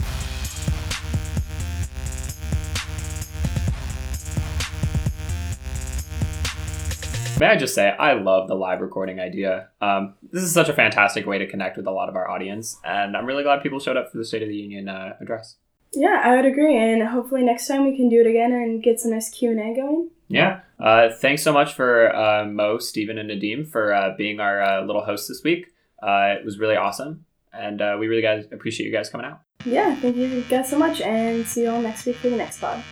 May 7.39 7.47
I 7.47 7.55
just 7.55 7.73
say, 7.73 7.91
I 7.91 8.13
love 8.13 8.49
the 8.49 8.55
live 8.55 8.81
recording 8.81 9.21
idea. 9.21 9.69
Um, 9.79 10.15
this 10.29 10.43
is 10.43 10.53
such 10.53 10.67
a 10.67 10.73
fantastic 10.73 11.25
way 11.25 11.37
to 11.37 11.47
connect 11.47 11.77
with 11.77 11.87
a 11.87 11.91
lot 11.91 12.09
of 12.09 12.17
our 12.17 12.29
audience, 12.29 12.77
and 12.83 13.15
I'm 13.15 13.25
really 13.25 13.43
glad 13.43 13.63
people 13.63 13.79
showed 13.79 13.95
up 13.95 14.11
for 14.11 14.17
the 14.17 14.25
State 14.25 14.43
of 14.43 14.49
the 14.49 14.57
Union 14.57 14.89
uh, 14.89 15.13
address. 15.21 15.55
Yeah, 15.93 16.21
I 16.21 16.35
would 16.35 16.43
agree, 16.43 16.75
and 16.75 17.01
hopefully 17.07 17.43
next 17.43 17.65
time 17.67 17.85
we 17.85 17.95
can 17.95 18.09
do 18.09 18.19
it 18.19 18.27
again 18.27 18.51
and 18.51 18.83
get 18.83 18.99
some 18.99 19.11
nice 19.11 19.29
Q 19.29 19.51
and 19.51 19.59
A 19.61 19.73
going. 19.73 20.09
Yeah. 20.27 20.59
Uh, 20.77 21.11
thanks 21.11 21.41
so 21.41 21.53
much 21.53 21.73
for 21.73 22.13
uh, 22.13 22.43
Mo, 22.43 22.77
Steven, 22.77 23.17
and 23.17 23.29
Nadeam 23.29 23.65
for 23.65 23.93
uh, 23.93 24.15
being 24.17 24.41
our 24.41 24.61
uh, 24.61 24.81
little 24.83 25.05
host 25.05 25.29
this 25.29 25.41
week. 25.41 25.67
Uh, 26.03 26.35
it 26.37 26.43
was 26.43 26.59
really 26.59 26.75
awesome, 26.75 27.23
and 27.53 27.81
uh, 27.81 27.95
we 27.97 28.07
really 28.07 28.21
guys 28.21 28.47
appreciate 28.51 28.85
you 28.85 28.91
guys 28.91 29.09
coming 29.09 29.25
out. 29.25 29.39
Yeah, 29.63 29.95
thank 29.95 30.17
you 30.17 30.41
guys 30.49 30.69
so 30.69 30.77
much, 30.77 30.99
and 30.99 31.47
see 31.47 31.61
you 31.61 31.69
all 31.69 31.81
next 31.81 32.05
week 32.05 32.17
for 32.17 32.29
the 32.29 32.35
next 32.35 32.59
pod. 32.59 32.83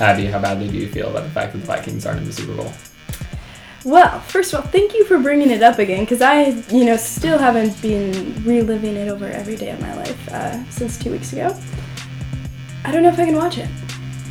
Abby, 0.00 0.26
how 0.26 0.40
badly 0.40 0.68
do 0.68 0.78
you 0.78 0.88
feel 0.88 1.10
about 1.10 1.24
the 1.24 1.30
fact 1.30 1.52
that 1.52 1.58
the 1.58 1.66
Vikings 1.66 2.06
aren't 2.06 2.20
in 2.20 2.24
the 2.24 2.32
Super 2.32 2.54
Bowl? 2.54 2.72
Well, 3.84 4.20
first 4.20 4.52
of 4.52 4.60
all, 4.60 4.66
thank 4.66 4.94
you 4.94 5.04
for 5.04 5.18
bringing 5.18 5.50
it 5.50 5.62
up 5.62 5.78
again, 5.78 6.04
because 6.04 6.22
I, 6.22 6.48
you 6.70 6.84
know, 6.84 6.96
still 6.96 7.38
haven't 7.38 7.80
been 7.80 8.42
reliving 8.44 8.96
it 8.96 9.08
over 9.08 9.26
every 9.26 9.56
day 9.56 9.70
of 9.70 9.80
my 9.80 9.94
life 9.96 10.28
uh, 10.30 10.64
since 10.70 10.98
two 10.98 11.10
weeks 11.10 11.32
ago. 11.32 11.54
I 12.84 12.92
don't 12.92 13.02
know 13.02 13.10
if 13.10 13.18
I 13.18 13.26
can 13.26 13.36
watch 13.36 13.58
it. 13.58 13.68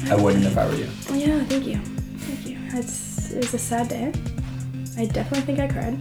I 0.10 0.16
wouldn't 0.16 0.44
if 0.46 0.58
I 0.58 0.68
were 0.68 0.76
you. 0.76 0.90
Yeah, 1.14 1.44
thank 1.46 1.66
you. 1.68 1.78
Thank 1.78 2.48
you. 2.48 2.58
It's, 2.80 3.32
it 3.32 3.38
was 3.38 3.54
a 3.54 3.60
sad 3.60 3.90
day. 3.90 4.12
I 4.98 5.06
definitely 5.06 5.42
think 5.42 5.60
I 5.60 5.68
cried. 5.68 6.00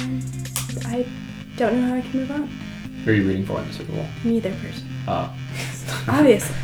And 0.00 0.22
I 0.86 1.06
don't 1.56 1.74
know 1.74 1.88
how 1.88 1.94
I 1.94 2.00
can 2.00 2.20
move 2.20 2.30
on. 2.30 2.46
Who 3.04 3.10
are 3.10 3.14
you 3.14 3.26
rooting 3.26 3.46
for 3.46 3.60
in 3.60 3.66
the 3.66 3.72
Super 3.74 3.92
Bowl? 3.92 4.06
Neither 4.24 4.50
person. 4.50 4.88
Oh. 5.08 5.34
Obviously. 6.08 6.56